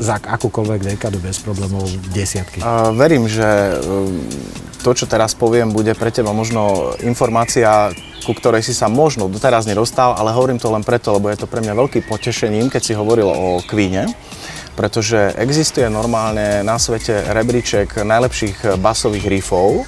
za 0.00 0.16
akúkoľvek 0.16 0.96
dekadu 0.96 1.20
bez 1.20 1.36
problémov 1.44 1.84
desiatky. 2.16 2.64
Uh, 2.64 2.96
verím, 2.96 3.28
že 3.28 3.44
to, 4.82 4.90
čo 4.94 5.10
teraz 5.10 5.34
poviem, 5.34 5.74
bude 5.74 5.92
pre 5.98 6.08
teba 6.08 6.30
možno 6.32 6.94
informácia, 7.02 7.90
ku 8.24 8.32
ktorej 8.36 8.62
si 8.62 8.76
sa 8.76 8.86
možno 8.86 9.26
doteraz 9.26 9.66
nedostal, 9.66 10.14
ale 10.14 10.34
hovorím 10.34 10.60
to 10.60 10.70
len 10.70 10.84
preto, 10.86 11.16
lebo 11.16 11.28
je 11.32 11.38
to 11.40 11.50
pre 11.50 11.64
mňa 11.64 11.74
veľký 11.74 12.06
potešením, 12.06 12.70
keď 12.70 12.82
si 12.82 12.92
hovoril 12.94 13.28
o 13.28 13.60
Queene, 13.64 14.10
pretože 14.78 15.34
existuje 15.34 15.90
normálne 15.90 16.62
na 16.62 16.78
svete 16.78 17.26
rebríček 17.34 17.98
najlepších 17.98 18.78
basových 18.78 19.26
riffov 19.26 19.82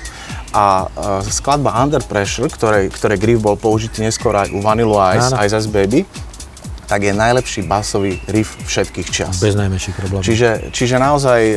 a 0.50 0.90
skladba 1.30 1.78
Under 1.78 2.02
Pressure, 2.02 2.50
ktorej, 2.50 2.90
ktorej 2.90 3.22
griff 3.22 3.38
bol 3.38 3.54
použitý 3.54 4.02
neskôr 4.02 4.34
aj 4.34 4.50
u 4.50 4.58
Vanilla 4.58 5.14
Ice, 5.14 5.30
Áno. 5.30 5.46
Ice 5.46 5.54
Ice 5.62 5.70
Baby, 5.70 6.02
tak 6.90 7.06
je 7.06 7.14
najlepší 7.14 7.70
basový 7.70 8.18
riff 8.26 8.58
všetkých 8.66 9.08
čas. 9.14 9.38
Bez 9.38 9.54
najmenších 9.54 9.94
problémov. 9.94 10.26
Čiže, 10.26 10.74
čiže 10.74 10.98
naozaj 10.98 11.40
e, 11.46 11.56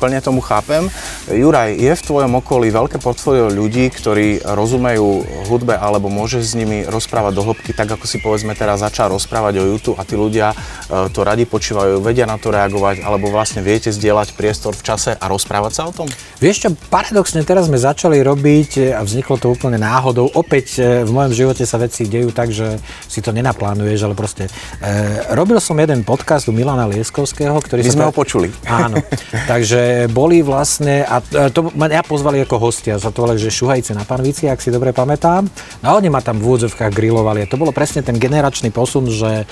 plne 0.00 0.24
tomu 0.24 0.40
chápem. 0.40 0.88
Juraj, 1.28 1.76
je 1.76 1.92
v 1.92 2.02
tvojom 2.02 2.40
okolí 2.40 2.72
veľké 2.72 2.96
portfólio 2.96 3.52
ľudí, 3.52 3.92
ktorí 3.92 4.40
rozumejú 4.40 5.28
hudbe 5.52 5.76
alebo 5.76 6.08
môže 6.08 6.40
s 6.40 6.56
nimi 6.56 6.88
rozprávať 6.88 7.32
do 7.36 7.42
hĺbky, 7.44 7.76
tak 7.76 7.92
ako 7.92 8.08
si 8.08 8.16
povedzme 8.24 8.56
teraz 8.56 8.80
začal 8.80 9.12
rozprávať 9.12 9.60
o 9.60 9.68
YouTube 9.76 10.00
a 10.00 10.08
tí 10.08 10.16
ľudia 10.16 10.56
e, 10.56 11.12
to 11.12 11.20
radi 11.20 11.44
počívajú, 11.44 12.00
vedia 12.00 12.24
na 12.24 12.40
to 12.40 12.48
reagovať 12.48 13.04
alebo 13.04 13.28
vlastne 13.28 13.60
viete 13.60 13.92
zdieľať 13.92 14.32
priestor 14.32 14.72
v 14.72 14.88
čase 14.88 15.12
a 15.12 15.24
rozprávať 15.28 15.72
sa 15.76 15.82
o 15.84 15.92
tom? 15.92 16.08
Vieš 16.40 16.56
čo, 16.64 16.68
paradoxne 16.88 17.44
teraz 17.44 17.68
sme 17.68 17.76
začali 17.76 18.24
robiť 18.24 18.96
a 18.96 19.04
vzniklo 19.04 19.36
to 19.36 19.52
úplne 19.52 19.76
náhodou. 19.76 20.32
Opäť 20.32 20.80
e, 20.80 21.04
v 21.04 21.12
mojom 21.12 21.32
živote 21.36 21.68
sa 21.68 21.76
veci 21.76 22.08
dejú 22.08 22.32
tak, 22.32 22.48
že 22.48 22.80
si 23.04 23.20
to 23.20 23.36
nenaplánuješ, 23.36 24.08
ale 24.08 24.16
proste 24.16 24.48
E, 24.82 25.34
robil 25.38 25.62
som 25.62 25.78
jeden 25.78 26.02
podcast 26.02 26.50
u 26.50 26.52
Milana 26.52 26.90
Lieskovského, 26.90 27.54
ktorý 27.62 27.86
My 27.86 27.94
sme 27.94 28.08
ho 28.10 28.14
počuli. 28.14 28.50
Áno. 28.66 28.98
Takže 29.46 30.10
boli 30.10 30.42
vlastne, 30.42 31.06
a 31.06 31.22
to 31.54 31.70
ma 31.78 31.86
ja 31.86 32.02
pozvali 32.02 32.42
ako 32.42 32.58
hostia, 32.58 32.98
za 32.98 33.14
to, 33.14 33.26
že 33.38 33.50
šuhajce 33.50 33.94
na 33.94 34.02
panvici, 34.02 34.50
ak 34.50 34.58
si 34.58 34.74
dobre 34.74 34.90
pamätám. 34.90 35.46
No 35.82 35.86
a 35.86 35.96
oni 35.98 36.10
ma 36.10 36.18
tam 36.18 36.42
v 36.42 36.50
úvodzovkách 36.50 36.90
grilovali. 36.90 37.46
A 37.46 37.50
to 37.50 37.60
bolo 37.60 37.70
presne 37.70 38.02
ten 38.02 38.18
generačný 38.18 38.74
posun, 38.74 39.06
že 39.06 39.46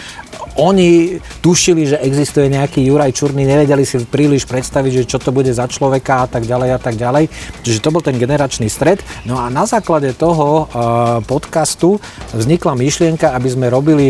oni 0.59 1.23
tušili, 1.41 1.95
že 1.95 1.97
existuje 2.03 2.51
nejaký 2.51 2.83
Juraj 2.83 3.15
Čurný, 3.15 3.47
nevedeli 3.47 3.87
si 3.87 4.03
príliš 4.03 4.45
predstaviť, 4.45 5.03
že 5.03 5.09
čo 5.09 5.19
to 5.23 5.31
bude 5.31 5.49
za 5.55 5.71
človeka 5.71 6.25
a 6.25 6.29
tak 6.29 6.45
ďalej 6.45 6.71
a 6.75 6.79
tak 6.83 6.99
ďalej. 6.99 7.31
Čiže 7.63 7.83
to 7.83 7.95
bol 7.95 8.03
ten 8.03 8.19
generačný 8.19 8.67
stred. 8.67 8.99
No 9.25 9.39
a 9.39 9.47
na 9.49 9.65
základe 9.65 10.11
toho 10.13 10.67
uh, 10.67 11.23
podcastu 11.25 12.03
vznikla 12.35 12.75
myšlienka, 12.75 13.33
aby 13.33 13.49
sme 13.49 13.67
robili 13.71 14.09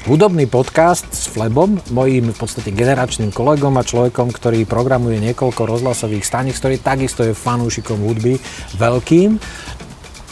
Hudobný 0.00 0.48
podcast 0.48 1.12
s 1.12 1.28
Flebom, 1.28 1.76
mojím 1.92 2.32
v 2.32 2.38
podstate 2.40 2.72
generačným 2.72 3.36
kolegom 3.36 3.76
a 3.76 3.84
človekom, 3.84 4.32
ktorý 4.32 4.64
programuje 4.64 5.20
niekoľko 5.20 5.68
rozhlasových 5.68 6.24
staníc, 6.24 6.56
ktorý 6.56 6.80
takisto 6.80 7.20
je 7.20 7.36
fanúšikom 7.36 8.00
hudby 8.00 8.40
veľkým. 8.80 9.36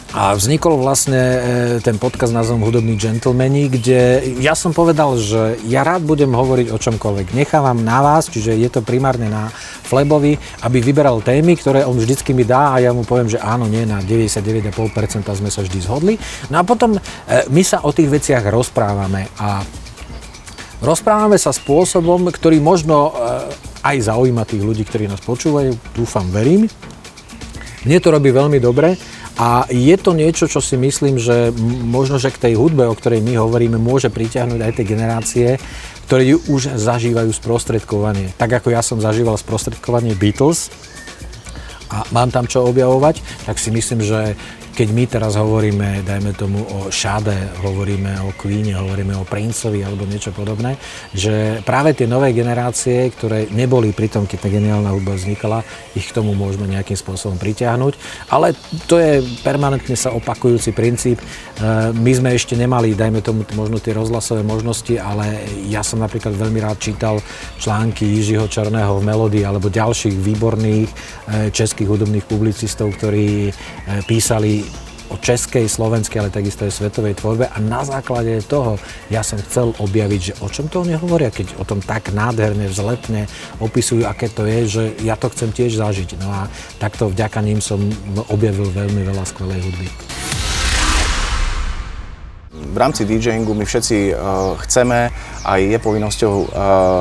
A 0.09 0.33
vznikol 0.33 0.81
vlastne 0.81 1.21
e, 1.21 1.39
ten 1.85 2.01
podcast 2.01 2.33
názvom 2.33 2.65
Hudobní 2.65 2.97
džentlmeni, 2.97 3.69
kde 3.69 4.25
ja 4.41 4.57
som 4.57 4.73
povedal, 4.73 5.13
že 5.21 5.61
ja 5.69 5.85
rád 5.85 6.01
budem 6.01 6.33
hovoriť 6.33 6.73
o 6.73 6.81
čomkoľvek. 6.81 7.37
Nechávam 7.37 7.85
na 7.85 8.01
vás, 8.01 8.25
čiže 8.25 8.57
je 8.57 8.69
to 8.73 8.81
primárne 8.81 9.29
na 9.29 9.53
Flebovi, 9.85 10.33
aby 10.65 10.81
vyberal 10.81 11.21
témy, 11.21 11.53
ktoré 11.61 11.85
on 11.85 11.93
vždycky 11.93 12.33
mi 12.33 12.41
dá 12.41 12.73
a 12.73 12.81
ja 12.81 12.89
mu 12.89 13.05
poviem, 13.05 13.29
že 13.29 13.37
áno, 13.37 13.69
nie, 13.69 13.85
na 13.85 14.01
99,5% 14.01 15.29
sme 15.29 15.53
sa 15.53 15.61
vždy 15.61 15.77
zhodli. 15.77 16.17
No 16.49 16.57
a 16.57 16.63
potom 16.65 16.97
e, 16.97 16.99
my 17.53 17.61
sa 17.61 17.85
o 17.85 17.93
tých 17.93 18.09
veciach 18.09 18.49
rozprávame 18.49 19.29
a 19.37 19.61
rozprávame 20.81 21.37
sa 21.37 21.53
spôsobom, 21.53 22.33
ktorý 22.33 22.57
možno 22.57 23.13
e, 23.13 23.45
aj 23.85 24.09
zaujíma 24.09 24.41
tých 24.41 24.65
ľudí, 24.65 24.89
ktorí 24.89 25.05
nás 25.05 25.21
počúvajú, 25.21 25.93
dúfam, 25.93 26.25
verím. 26.33 26.65
Mne 27.85 27.97
to 28.01 28.09
robí 28.09 28.33
veľmi 28.33 28.57
dobre 28.57 29.18
a 29.39 29.63
je 29.71 29.95
to 29.95 30.11
niečo, 30.11 30.51
čo 30.51 30.59
si 30.59 30.75
myslím, 30.75 31.15
že 31.15 31.55
možno, 31.87 32.19
že 32.19 32.27
k 32.27 32.51
tej 32.51 32.53
hudbe, 32.59 32.83
o 32.83 32.93
ktorej 32.93 33.23
my 33.23 33.39
hovoríme, 33.39 33.79
môže 33.79 34.11
pritiahnuť 34.11 34.59
aj 34.59 34.71
tie 34.75 34.85
generácie, 34.85 35.47
ktoré 36.11 36.35
ju 36.35 36.43
už 36.51 36.75
zažívajú 36.75 37.31
sprostredkovanie. 37.31 38.35
Tak 38.35 38.59
ako 38.59 38.75
ja 38.75 38.83
som 38.83 38.99
zažíval 38.99 39.39
sprostredkovanie 39.39 40.11
Beatles, 40.19 40.67
a 41.89 42.05
mám 42.13 42.29
tam 42.29 42.45
čo 42.45 42.69
objavovať, 42.69 43.17
tak 43.49 43.57
si 43.57 43.73
myslím, 43.73 44.05
že 44.05 44.37
keď 44.79 44.95
my 44.95 45.05
teraz 45.11 45.35
hovoríme, 45.35 46.07
dajme 46.07 46.31
tomu 46.39 46.63
o 46.63 46.87
Šade, 46.87 47.35
hovoríme 47.67 48.15
o 48.23 48.31
Queene, 48.31 48.79
hovoríme 48.79 49.11
o 49.19 49.27
Princeovi 49.27 49.83
alebo 49.83 50.07
niečo 50.07 50.31
podobné, 50.31 50.79
že 51.11 51.59
práve 51.67 51.91
tie 51.91 52.07
nové 52.07 52.31
generácie, 52.31 53.11
ktoré 53.11 53.51
neboli 53.51 53.91
pri 53.91 54.07
tom, 54.07 54.23
keď 54.23 54.39
tá 54.39 54.47
geniálna 54.47 54.95
hudba 54.95 55.19
vznikala, 55.19 55.67
ich 55.99 56.07
k 56.07 56.15
tomu 56.15 56.31
môžeme 56.31 56.63
nejakým 56.71 56.95
spôsobom 56.95 57.35
pritiahnuť. 57.35 57.99
Ale 58.31 58.55
to 58.87 58.95
je 59.03 59.19
permanentne 59.43 59.99
sa 59.99 60.15
opakujúci 60.15 60.71
princíp. 60.71 61.19
E, 61.19 61.25
my 61.91 62.11
sme 62.15 62.31
ešte 62.31 62.55
nemali, 62.55 62.95
dajme 62.95 63.19
tomu 63.19 63.43
možno 63.59 63.83
tie 63.83 63.91
rozhlasové 63.91 64.47
možnosti, 64.47 64.95
ale 64.95 65.43
ja 65.67 65.83
som 65.83 65.99
napríklad 65.99 66.39
veľmi 66.39 66.63
rád 66.63 66.79
čítal 66.79 67.19
články 67.59 68.07
Jižiho 68.07 68.47
Černého 68.47 68.95
v 68.95 69.03
Melodii 69.03 69.43
alebo 69.43 69.67
ďalších 69.67 70.15
výborných 70.15 70.87
e, 70.87 70.95
českých 71.51 71.99
hudobných 71.99 72.23
publicistov, 72.31 72.95
ktorí 72.95 73.51
e, 73.51 73.53
písali 74.07 74.68
o 75.09 75.15
českej, 75.17 75.65
slovenskej, 75.65 76.21
ale 76.21 76.29
takisto 76.29 76.65
aj 76.65 76.73
svetovej 76.73 77.17
tvorbe 77.17 77.49
a 77.49 77.57
na 77.57 77.81
základe 77.81 78.39
toho 78.45 78.77
ja 79.09 79.25
som 79.25 79.41
chcel 79.41 79.73
objaviť, 79.77 80.21
že 80.21 80.33
o 80.41 80.47
čom 80.47 80.69
to 80.69 80.85
oni 80.85 80.95
hovoria, 80.95 81.33
keď 81.33 81.57
o 81.57 81.65
tom 81.65 81.81
tak 81.81 82.13
nádherne, 82.13 82.69
vzletne 82.69 83.25
opisujú, 83.57 84.05
aké 84.05 84.29
to 84.29 84.45
je, 84.45 84.59
že 84.69 84.83
ja 85.01 85.17
to 85.17 85.33
chcem 85.33 85.49
tiež 85.49 85.81
zažiť. 85.81 86.21
No 86.21 86.29
a 86.29 86.41
takto 86.77 87.09
vďaka 87.09 87.41
ním 87.41 87.59
som 87.59 87.81
objavil 88.29 88.69
veľmi 88.69 89.01
veľa 89.01 89.23
skvelej 89.25 89.59
hudby. 89.65 89.87
V 92.49 92.77
rámci 92.77 93.05
DJingu 93.05 93.55
my 93.55 93.65
všetci 93.65 94.13
uh, 94.13 94.53
chceme 94.67 95.09
a 95.45 95.51
je 95.57 95.77
povinnosťou 95.79 96.33
uh, 96.33 96.47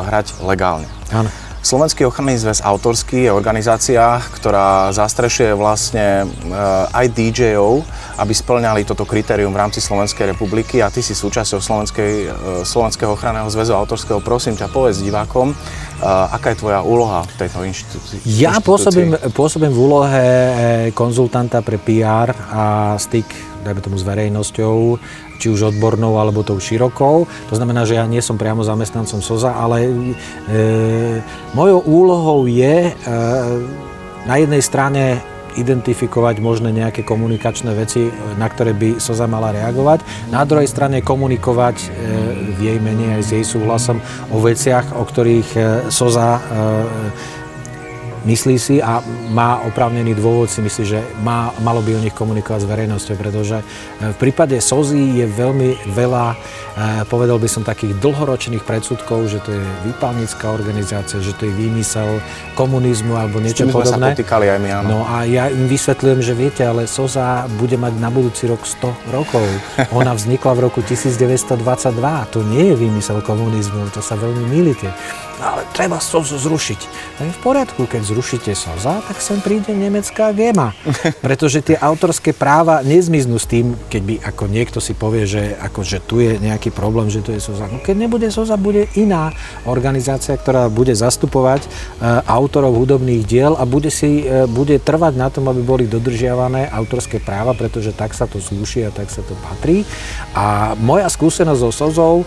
hrať 0.06 0.40
legálne. 0.46 0.88
Áno. 1.12 1.28
Slovenský 1.58 2.06
ochranný 2.06 2.38
zväz 2.38 2.62
autorský 2.62 3.26
je 3.26 3.34
organizácia, 3.34 4.22
ktorá 4.30 4.94
zastrešuje 4.94 5.58
vlastne 5.58 6.22
eh, 6.24 6.98
aj 6.98 7.06
DJ-ov, 7.10 7.82
aby 8.14 8.30
splňali 8.30 8.86
toto 8.86 9.02
kritérium 9.02 9.50
v 9.50 9.66
rámci 9.66 9.82
Slovenskej 9.82 10.38
republiky 10.38 10.78
a 10.78 10.88
ty 10.88 11.02
si 11.02 11.18
súčasťou 11.18 11.58
Slovenskej, 11.58 12.12
eh, 12.24 12.32
Slovenského 12.62 13.10
ochranného 13.10 13.50
zväzu 13.50 13.74
autorského. 13.74 14.22
Prosím 14.22 14.54
ťa, 14.54 14.70
povedz 14.70 15.02
divákom, 15.02 15.50
eh, 15.50 16.36
aká 16.38 16.54
je 16.54 16.62
tvoja 16.62 16.80
úloha 16.86 17.26
v 17.26 17.34
tejto 17.42 17.66
inštitúcii? 17.66 18.22
Ja 18.38 18.62
pôsobím, 18.62 19.18
pôsobím 19.34 19.74
v 19.74 19.80
úlohe 19.82 20.24
konzultanta 20.94 21.58
pre 21.66 21.82
PR 21.82 22.38
a 22.54 22.94
styk, 23.02 23.26
dajme 23.62 23.80
tomu, 23.82 23.96
s 23.98 24.06
verejnosťou 24.06 24.98
či 25.38 25.46
už 25.48 25.74
odbornou 25.74 26.18
alebo 26.18 26.42
tou 26.42 26.58
širokou. 26.58 27.24
To 27.24 27.54
znamená, 27.54 27.86
že 27.86 27.96
ja 27.96 28.04
nie 28.10 28.18
som 28.18 28.34
priamo 28.34 28.66
zamestnancom 28.66 29.22
SOZA, 29.22 29.54
ale 29.54 29.86
e, 29.86 29.90
mojou 31.54 31.80
úlohou 31.86 32.50
je 32.50 32.90
e, 32.90 32.92
na 34.26 34.34
jednej 34.36 34.60
strane 34.60 35.22
identifikovať 35.58 36.38
možné 36.38 36.70
nejaké 36.70 37.02
komunikačné 37.02 37.74
veci, 37.74 38.06
na 38.38 38.46
ktoré 38.46 38.76
by 38.76 39.02
SOZA 39.02 39.26
mala 39.26 39.50
reagovať. 39.50 40.30
Na 40.30 40.46
druhej 40.46 40.70
strane 40.70 41.02
komunikovať 41.02 41.76
e, 41.82 41.86
v 42.54 42.58
jej 42.62 42.78
mene 42.78 43.18
aj 43.18 43.22
s 43.26 43.30
jej 43.34 43.44
súhlasom 43.44 43.98
o 44.30 44.38
veciach, 44.38 44.94
o 44.94 45.02
ktorých 45.02 45.50
e, 45.56 45.60
SOZA 45.90 46.30
e, 46.38 46.40
myslí 48.28 48.56
si 48.60 48.76
a 48.84 49.00
má 49.32 49.64
oprávnený 49.64 50.12
dôvod 50.12 50.52
si 50.52 50.60
myslí, 50.60 50.84
že 50.84 51.00
má, 51.24 51.48
malo 51.64 51.80
by 51.80 51.96
o 51.96 52.04
nich 52.04 52.12
komunikovať 52.12 52.60
s 52.64 52.68
verejnosťou, 52.68 53.14
pretože 53.16 53.64
v 54.04 54.16
prípade 54.20 54.60
SOZY 54.60 55.24
je 55.24 55.26
veľmi 55.32 55.68
veľa, 55.96 56.36
povedal 57.08 57.40
by 57.40 57.48
som, 57.48 57.64
takých 57.64 57.96
dlhoročných 58.00 58.64
predsudkov, 58.64 59.32
že 59.32 59.40
to 59.40 59.56
je 59.56 59.62
výpalnická 59.88 60.52
organizácia, 60.52 61.20
že 61.24 61.32
to 61.36 61.48
je 61.48 61.52
výmysel 61.56 62.20
komunizmu 62.52 63.16
alebo 63.16 63.40
niečo 63.40 63.64
podobné. 63.72 64.12
Sa 64.12 64.36
aj 64.38 64.60
my, 64.60 64.70
áno. 64.84 64.86
No 64.88 64.98
a 65.08 65.24
ja 65.24 65.48
im 65.48 65.64
vysvetľujem, 65.64 66.20
že 66.20 66.32
viete, 66.36 66.62
ale 66.68 66.84
SOZA 66.84 67.48
bude 67.56 67.80
mať 67.80 67.96
na 67.96 68.12
budúci 68.12 68.44
rok 68.44 68.64
100 68.64 69.14
rokov. 69.14 69.44
Ona 69.96 70.12
vznikla 70.12 70.52
v 70.52 70.60
roku 70.68 70.80
1922. 70.84 71.62
To 72.34 72.38
nie 72.44 72.72
je 72.72 72.74
výmysel 72.76 73.24
komunizmu, 73.24 73.88
to 73.94 74.04
sa 74.04 74.18
veľmi 74.18 74.44
milíte 74.48 74.92
ale 75.42 75.62
treba 75.74 76.02
SOZO 76.02 76.38
zrušiť. 76.38 76.80
No 77.18 77.30
je 77.30 77.32
v 77.34 77.40
poriadku, 77.42 77.86
keď 77.86 78.02
zrušíte 78.10 78.50
SOZA, 78.54 79.02
tak 79.06 79.18
sem 79.22 79.38
príde 79.38 79.70
nemecká 79.74 80.34
GEMA. 80.34 80.74
Pretože 81.26 81.62
tie 81.62 81.76
autorské 81.78 82.34
práva 82.34 82.82
nezmiznú 82.82 83.38
s 83.38 83.46
tým, 83.46 83.74
keď 83.90 84.02
by 84.02 84.14
ako 84.34 84.44
niekto 84.50 84.78
si 84.78 84.94
povie, 84.94 85.28
že, 85.28 85.54
ako, 85.58 85.80
že 85.84 85.98
tu 86.02 86.18
je 86.22 86.38
nejaký 86.38 86.74
problém, 86.74 87.10
že 87.10 87.22
tu 87.22 87.30
je 87.30 87.42
SOZA. 87.42 87.70
No 87.70 87.78
keď 87.82 87.96
nebude 88.08 88.26
SOZA, 88.32 88.58
bude 88.58 88.90
iná 88.98 89.30
organizácia, 89.68 90.34
ktorá 90.34 90.66
bude 90.72 90.94
zastupovať 90.96 91.66
e, 91.66 91.68
autorov 92.24 92.74
hudobných 92.78 93.22
diel 93.28 93.52
a 93.58 93.68
bude, 93.68 93.92
si, 93.92 94.24
e, 94.24 94.48
bude 94.48 94.78
trvať 94.80 95.14
na 95.14 95.28
tom, 95.28 95.50
aby 95.50 95.60
boli 95.60 95.84
dodržiavané 95.84 96.72
autorské 96.72 97.20
práva, 97.20 97.52
pretože 97.52 97.92
tak 97.92 98.16
sa 98.16 98.24
to 98.24 98.40
slúši 98.40 98.88
a 98.88 98.90
tak 98.90 99.12
sa 99.12 99.20
to 99.20 99.36
patrí. 99.44 99.84
A 100.32 100.72
moja 100.78 101.10
skúsenosť 101.12 101.60
so 101.60 101.70
SOZou, 101.70 102.14
e, 102.22 102.26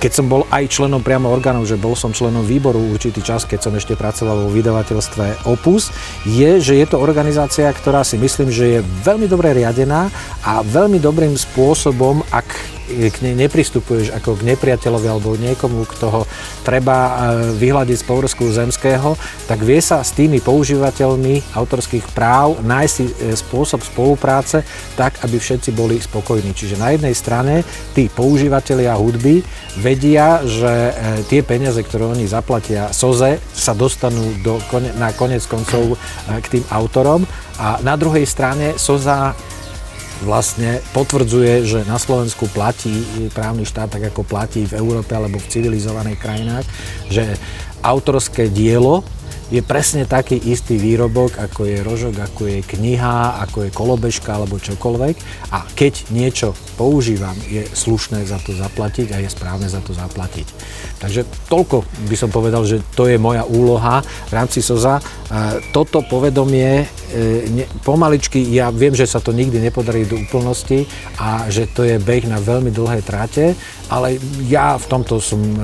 keď 0.00 0.10
som 0.10 0.26
bol 0.26 0.48
aj 0.48 0.64
členom 0.72 1.04
priamo 1.04 1.28
orgánov, 1.28 1.68
že 1.68 1.76
bol 1.76 1.92
som 1.92 2.14
člen 2.14 2.23
členom 2.24 2.40
výboru 2.40 2.80
určitý 2.80 3.20
čas, 3.20 3.44
keď 3.44 3.68
som 3.68 3.76
ešte 3.76 4.00
pracoval 4.00 4.48
vo 4.48 4.50
vydavateľstve 4.56 5.44
Opus, 5.44 5.92
je, 6.24 6.56
že 6.56 6.80
je 6.80 6.86
to 6.88 6.96
organizácia, 6.96 7.68
ktorá 7.68 8.00
si 8.00 8.16
myslím, 8.16 8.48
že 8.48 8.80
je 8.80 8.86
veľmi 9.04 9.28
dobre 9.28 9.52
riadená 9.52 10.08
a 10.40 10.64
veľmi 10.64 10.96
dobrým 10.96 11.36
spôsobom, 11.36 12.24
ak 12.32 12.73
k 12.84 13.16
nej 13.24 13.34
nepristupuješ 13.34 14.12
ako 14.12 14.36
k 14.36 14.54
nepriateľovi 14.54 15.08
alebo 15.08 15.40
niekomu, 15.40 15.88
kto 15.88 16.28
treba 16.62 16.96
e, 16.96 17.12
vyhľadiť 17.56 17.96
z 17.96 18.04
površku 18.04 18.44
zemského, 18.52 19.16
tak 19.48 19.64
vie 19.64 19.80
sa 19.80 20.04
s 20.04 20.12
tými 20.12 20.44
používateľmi 20.44 21.56
autorských 21.56 22.12
práv 22.12 22.60
nájsť 22.60 22.96
e, 23.00 23.08
spôsob 23.32 23.80
spolupráce 23.80 24.62
tak, 25.00 25.16
aby 25.24 25.40
všetci 25.40 25.72
boli 25.72 25.96
spokojní. 25.96 26.52
Čiže 26.52 26.76
na 26.76 26.92
jednej 26.92 27.16
strane 27.16 27.64
tí 27.96 28.12
používateľia 28.12 28.92
hudby 29.00 29.40
vedia, 29.80 30.44
že 30.44 30.72
e, 30.72 30.92
tie 31.32 31.40
peniaze, 31.40 31.80
ktoré 31.80 32.04
oni 32.04 32.28
zaplatia 32.28 32.92
SOZE, 32.92 33.40
sa 33.56 33.72
dostanú 33.72 34.36
do, 34.44 34.60
na 35.00 35.10
konec 35.16 35.40
koncov 35.48 35.96
k 36.28 36.46
tým 36.58 36.64
autorom 36.68 37.24
a 37.56 37.78
na 37.80 37.94
druhej 37.94 38.26
strane 38.26 38.74
SOZA 38.76 39.32
vlastne 40.22 40.78
potvrdzuje, 40.94 41.66
že 41.66 41.80
na 41.90 41.98
Slovensku 41.98 42.46
platí 42.54 43.02
právny 43.34 43.66
štát 43.66 43.90
tak, 43.90 44.14
ako 44.14 44.22
platí 44.22 44.62
v 44.62 44.78
Európe 44.78 45.10
alebo 45.10 45.42
v 45.42 45.50
civilizovaných 45.50 46.22
krajinách, 46.22 46.66
že 47.10 47.34
autorské 47.82 48.46
dielo 48.46 49.02
je 49.52 49.60
presne 49.60 50.08
taký 50.08 50.40
istý 50.40 50.80
výrobok, 50.80 51.36
ako 51.36 51.68
je 51.68 51.78
rožok, 51.84 52.14
ako 52.16 52.42
je 52.48 52.60
kniha, 52.64 53.40
ako 53.44 53.68
je 53.68 53.70
kolobežka 53.74 54.36
alebo 54.36 54.56
čokoľvek. 54.56 55.14
A 55.52 55.68
keď 55.76 56.08
niečo 56.08 56.56
používam, 56.80 57.36
je 57.48 57.64
slušné 57.68 58.24
za 58.24 58.40
to 58.40 58.56
zaplatiť 58.56 59.12
a 59.12 59.20
je 59.20 59.28
správne 59.28 59.68
za 59.68 59.84
to 59.84 59.92
zaplatiť. 59.92 60.46
Takže 60.98 61.28
toľko 61.52 61.84
by 62.08 62.16
som 62.16 62.30
povedal, 62.32 62.64
že 62.64 62.80
to 62.96 63.04
je 63.06 63.20
moja 63.20 63.44
úloha 63.44 64.00
v 64.02 64.32
rámci 64.32 64.64
SOZA. 64.64 65.04
Toto 65.74 66.00
povedomie 66.06 66.84
e, 66.84 67.66
pomaličky, 67.82 68.40
ja 68.54 68.70
viem, 68.72 68.94
že 68.94 69.04
sa 69.04 69.20
to 69.20 69.34
nikdy 69.34 69.60
nepodarí 69.60 70.06
do 70.08 70.16
úplnosti 70.16 70.86
a 71.18 71.50
že 71.50 71.68
to 71.68 71.84
je 71.84 72.00
beh 72.00 72.24
na 72.30 72.38
veľmi 72.38 72.70
dlhé 72.70 73.02
tráte, 73.02 73.58
ale 73.90 74.16
ja 74.46 74.78
v 74.78 74.86
tomto 74.86 75.18
som 75.18 75.42
e, 75.42 75.58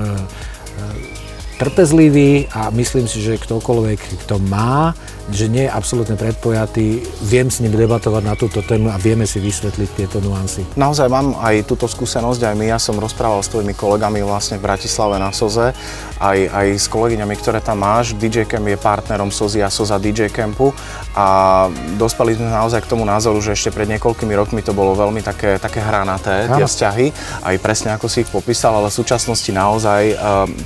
trpezlivý 1.61 2.49
a 2.57 2.73
myslím 2.73 3.05
si, 3.05 3.21
že 3.21 3.37
ktokoľvek, 3.37 4.25
kto 4.25 4.41
má, 4.49 4.97
že 5.29 5.45
nie 5.45 5.69
je 5.69 5.71
absolútne 5.71 6.17
predpojatý, 6.17 7.05
viem 7.21 7.53
s 7.53 7.61
ním 7.61 7.77
debatovať 7.77 8.23
na 8.25 8.33
túto 8.33 8.65
tému 8.65 8.89
a 8.89 8.97
vieme 8.97 9.29
si 9.29 9.37
vysvetliť 9.37 9.89
tieto 9.93 10.17
nuancy. 10.25 10.65
Naozaj 10.73 11.05
mám 11.05 11.37
aj 11.37 11.69
túto 11.69 11.85
skúsenosť, 11.85 12.49
aj 12.49 12.55
my, 12.57 12.65
ja 12.65 12.81
som 12.81 12.97
rozprával 12.97 13.45
s 13.45 13.53
tvojimi 13.53 13.77
kolegami 13.77 14.25
vlastne 14.25 14.57
v 14.57 14.65
Bratislave 14.65 15.21
na 15.21 15.29
Soze, 15.29 15.77
aj, 16.17 16.39
aj 16.49 16.67
s 16.81 16.89
kolegyňami, 16.89 17.35
ktoré 17.37 17.61
tam 17.61 17.85
máš. 17.85 18.17
DJ 18.17 18.49
Camp 18.49 18.65
je 18.65 18.81
partnerom 18.81 19.29
Sozy 19.29 19.61
a 19.61 19.69
Soza 19.69 20.01
DJ 20.01 20.33
Campu 20.33 20.73
a 21.13 21.69
dospeli 22.01 22.41
sme 22.41 22.49
naozaj 22.49 22.81
k 22.81 22.89
tomu 22.89 23.05
názoru, 23.05 23.37
že 23.37 23.53
ešte 23.53 23.69
pred 23.69 23.85
niekoľkými 23.85 24.33
rokmi 24.33 24.65
to 24.65 24.73
bolo 24.73 24.97
veľmi 24.97 25.21
také, 25.21 25.61
také 25.61 25.77
hranaté, 25.77 26.49
tie 26.49 26.65
vzťahy, 26.65 27.05
aj 27.45 27.55
presne 27.61 27.93
ako 27.93 28.09
si 28.09 28.25
ich 28.25 28.29
popísal, 28.33 28.81
ale 28.81 28.89
v 28.89 28.97
súčasnosti 28.97 29.51
naozaj 29.53 30.01
eh, 30.09 30.17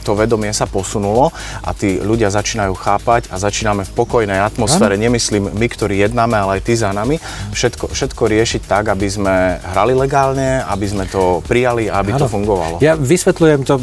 to 0.07 0.15
vedomie 0.15 0.55
sa 0.55 0.63
posunú 0.63 0.84
posunulo 0.85 1.33
a 1.65 1.73
tí 1.73 1.97
ľudia 1.97 2.29
začínajú 2.29 2.77
chápať 2.77 3.33
a 3.33 3.41
začíname 3.41 3.81
v 3.81 3.91
pokojnej 3.97 4.37
atmosfére, 4.37 5.01
nemyslím 5.01 5.49
my, 5.49 5.67
ktorí 5.73 5.97
jednáme, 6.05 6.37
ale 6.37 6.61
aj 6.61 6.69
ty 6.69 6.77
za 6.77 6.93
nami, 6.93 7.17
všetko, 7.49 7.89
všetko 7.89 8.21
riešiť 8.29 8.61
tak, 8.69 8.93
aby 8.93 9.09
sme 9.09 9.57
hrali 9.73 9.97
legálne, 9.97 10.61
aby 10.61 10.85
sme 10.85 11.09
to 11.09 11.41
prijali 11.49 11.89
a 11.89 12.05
aby 12.05 12.13
ano. 12.13 12.21
to 12.21 12.27
fungovalo. 12.29 12.75
Ja 12.85 12.93
vysvetľujem 12.93 13.65
to, 13.65 13.81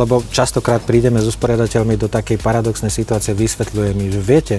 lebo 0.00 0.24
častokrát 0.32 0.80
prídeme 0.80 1.20
s 1.20 1.28
usporiadateľmi 1.28 2.00
do 2.00 2.08
takej 2.08 2.40
paradoxnej 2.40 2.88
situácie, 2.88 3.36
vysvetľujem 3.36 3.94
mi, 4.00 4.08
že 4.08 4.20
viete, 4.24 4.56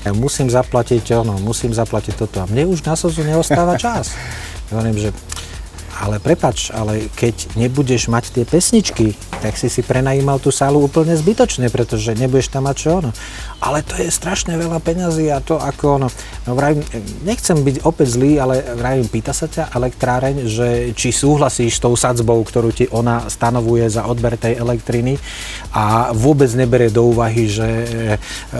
ja 0.00 0.16
musím 0.16 0.48
zaplatiť 0.48 1.04
ono, 1.12 1.36
musím 1.44 1.76
zaplatiť 1.76 2.14
toto 2.16 2.40
a 2.40 2.48
mne 2.48 2.72
už 2.72 2.88
na 2.88 2.96
sozu 2.96 3.20
neostáva 3.20 3.76
čas. 3.76 4.16
Hovorím, 4.72 4.96
že 4.96 5.12
ale 6.00 6.16
prepač, 6.16 6.72
ale 6.72 7.12
keď 7.12 7.60
nebudeš 7.60 8.08
mať 8.08 8.32
tie 8.32 8.44
pesničky, 8.48 9.12
tak 9.44 9.60
si 9.60 9.68
si 9.68 9.84
prenajímal 9.84 10.40
tú 10.40 10.48
sálu 10.48 10.80
úplne 10.80 11.12
zbytočne, 11.12 11.68
pretože 11.68 12.16
nebudeš 12.16 12.48
tam 12.48 12.64
mať 12.64 12.76
čo 12.80 12.90
ono. 13.04 13.10
Ale 13.60 13.84
to 13.84 14.00
je 14.00 14.08
strašne 14.08 14.56
veľa 14.56 14.80
peňazí 14.80 15.28
a 15.28 15.44
to 15.44 15.60
ako 15.60 16.00
ono. 16.00 16.08
No 16.48 16.56
vravím, 16.56 16.80
nechcem 17.28 17.60
byť 17.60 17.84
opäť 17.84 18.16
zlý, 18.16 18.40
ale 18.40 18.64
vravím, 18.80 19.12
pýta 19.12 19.36
sa 19.36 19.44
ťa 19.44 19.76
elektráreň, 19.76 20.48
že 20.48 20.68
či 20.96 21.12
súhlasíš 21.12 21.76
s 21.76 21.82
tou 21.84 21.92
sadzbou, 21.92 22.40
ktorú 22.40 22.72
ti 22.72 22.88
ona 22.88 23.28
stanovuje 23.28 23.84
za 23.92 24.08
odber 24.08 24.40
tej 24.40 24.56
elektriny 24.56 25.20
a 25.76 26.16
vôbec 26.16 26.48
nebere 26.56 26.88
do 26.88 27.12
úvahy, 27.12 27.44
že 27.44 27.68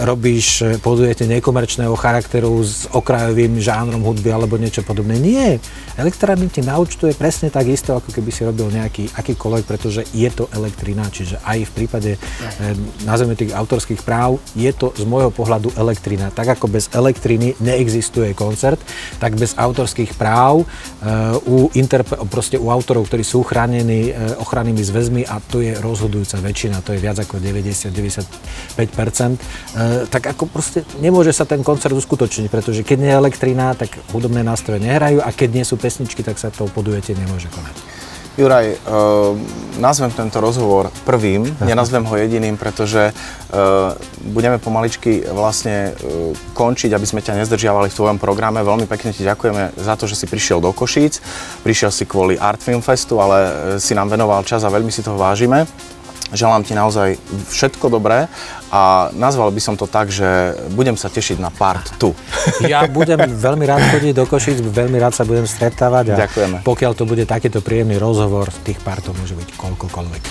robíš, 0.04 0.78
podujete 0.84 1.24
nekomerčného 1.24 1.96
charakteru 1.96 2.60
s 2.60 2.84
okrajovým 2.92 3.56
žánrom 3.56 4.04
hudby 4.04 4.28
alebo 4.28 4.60
niečo 4.60 4.84
podobné. 4.84 5.16
Nie. 5.16 5.56
Elektrárny 5.96 6.52
ti 6.52 6.60
naučtuje 6.60 7.16
pre 7.16 7.30
presne 7.30 7.54
tak 7.54 7.70
isto, 7.70 7.94
ako 7.94 8.10
keby 8.10 8.34
si 8.34 8.42
robil 8.42 8.74
nejaký 8.74 9.14
akýkoľvek, 9.14 9.62
pretože 9.62 10.02
je 10.10 10.26
to 10.34 10.50
elektrina, 10.50 11.06
čiže 11.06 11.38
aj 11.46 11.62
v 11.62 11.72
prípade, 11.78 12.10
eh, 12.18 12.74
nazveme 13.06 13.38
tých 13.38 13.54
autorských 13.54 14.02
práv, 14.02 14.42
je 14.58 14.66
to 14.74 14.90
z 14.98 15.06
môjho 15.06 15.30
pohľadu 15.30 15.70
elektrina. 15.78 16.34
Tak 16.34 16.58
ako 16.58 16.66
bez 16.66 16.90
elektriny 16.90 17.54
neexistuje 17.62 18.34
koncert, 18.34 18.82
tak 19.22 19.38
bez 19.38 19.54
autorských 19.54 20.18
práv 20.18 20.66
eh, 20.66 21.38
u, 21.46 21.70
interpe- 21.78 22.18
u 22.58 22.66
autorov, 22.66 23.06
ktorí 23.06 23.22
sú 23.22 23.46
chránení 23.46 24.10
eh, 24.10 24.34
ochrannými 24.42 24.82
zväzmi 24.82 25.22
a 25.30 25.38
to 25.38 25.62
je 25.62 25.78
rozhodujúca 25.78 26.42
väčšina, 26.42 26.82
to 26.82 26.98
je 26.98 26.99
viac 27.00 27.18
ako 27.18 27.40
90-95%, 27.40 28.76
eh, 28.76 30.06
tak 30.06 30.26
ako 30.36 30.46
proste 30.46 30.84
nemôže 31.00 31.32
sa 31.32 31.48
ten 31.48 31.64
koncert 31.64 31.96
uskutočniť, 31.96 32.52
pretože 32.52 32.84
keď 32.84 32.98
nie 33.00 33.10
je 33.10 33.18
elektrina, 33.18 33.74
tak 33.74 33.98
hudobné 34.12 34.44
nástroje 34.44 34.80
nehrajú 34.84 35.24
a 35.24 35.32
keď 35.32 35.50
nie 35.56 35.64
sú 35.64 35.80
pesničky, 35.80 36.22
tak 36.22 36.38
sa 36.38 36.50
to 36.52 36.68
podujete 36.70 37.16
nemôže 37.16 37.48
konať. 37.50 37.74
Juraj, 38.40 38.72
uh, 38.72 38.78
nazvem 39.82 40.08
tento 40.14 40.40
rozhovor 40.40 40.88
prvým, 41.04 41.44
nenazvem 41.60 42.06
ho 42.06 42.14
jediným, 42.16 42.56
pretože 42.56 43.12
uh, 43.12 43.92
budeme 44.32 44.56
pomaličky 44.56 45.28
vlastne 45.28 45.92
uh, 45.92 46.32
končiť, 46.56 46.94
aby 46.94 47.04
sme 47.04 47.20
ťa 47.20 47.36
nezdržiavali 47.42 47.92
v 47.92 47.98
tvojom 48.00 48.16
programe. 48.16 48.64
Veľmi 48.64 48.88
pekne 48.88 49.12
ti 49.12 49.28
ďakujeme 49.28 49.76
za 49.76 49.92
to, 49.98 50.08
že 50.08 50.14
si 50.14 50.26
prišiel 50.30 50.62
do 50.62 50.72
Košíc. 50.72 51.20
Prišiel 51.66 51.92
si 51.92 52.08
kvôli 52.08 52.40
Art 52.40 52.64
Film 52.64 52.80
Festu, 52.80 53.20
ale 53.20 53.76
si 53.82 53.92
nám 53.92 54.08
venoval 54.08 54.40
čas 54.46 54.64
a 54.64 54.72
veľmi 54.72 54.94
si 54.94 55.04
toho 55.04 55.20
vážime. 55.20 55.68
Želám 56.30 56.62
ti 56.62 56.78
naozaj 56.78 57.18
všetko 57.50 57.90
dobré 57.90 58.30
a 58.70 59.10
nazval 59.18 59.50
by 59.50 59.58
som 59.58 59.74
to 59.74 59.90
tak, 59.90 60.14
že 60.14 60.54
budem 60.72 60.94
sa 60.94 61.10
tešiť 61.10 61.42
na 61.42 61.50
part 61.50 61.90
tu. 61.98 62.14
Ja 62.70 62.86
budem 62.86 63.18
veľmi 63.18 63.66
rád 63.66 63.82
chodiť 63.90 64.12
do 64.14 64.24
Košic, 64.30 64.62
veľmi 64.62 64.96
rád 65.02 65.16
sa 65.16 65.26
budem 65.26 65.44
stretávať 65.44 66.14
a 66.14 66.26
Ďakujeme. 66.26 66.56
pokiaľ 66.62 66.92
to 66.94 67.04
bude 67.04 67.26
takýto 67.26 67.58
príjemný 67.58 67.98
rozhovor, 67.98 68.46
tých 68.62 68.78
partov 68.78 69.18
môže 69.18 69.34
byť 69.34 69.58
koľkokoľvek. 69.58 70.22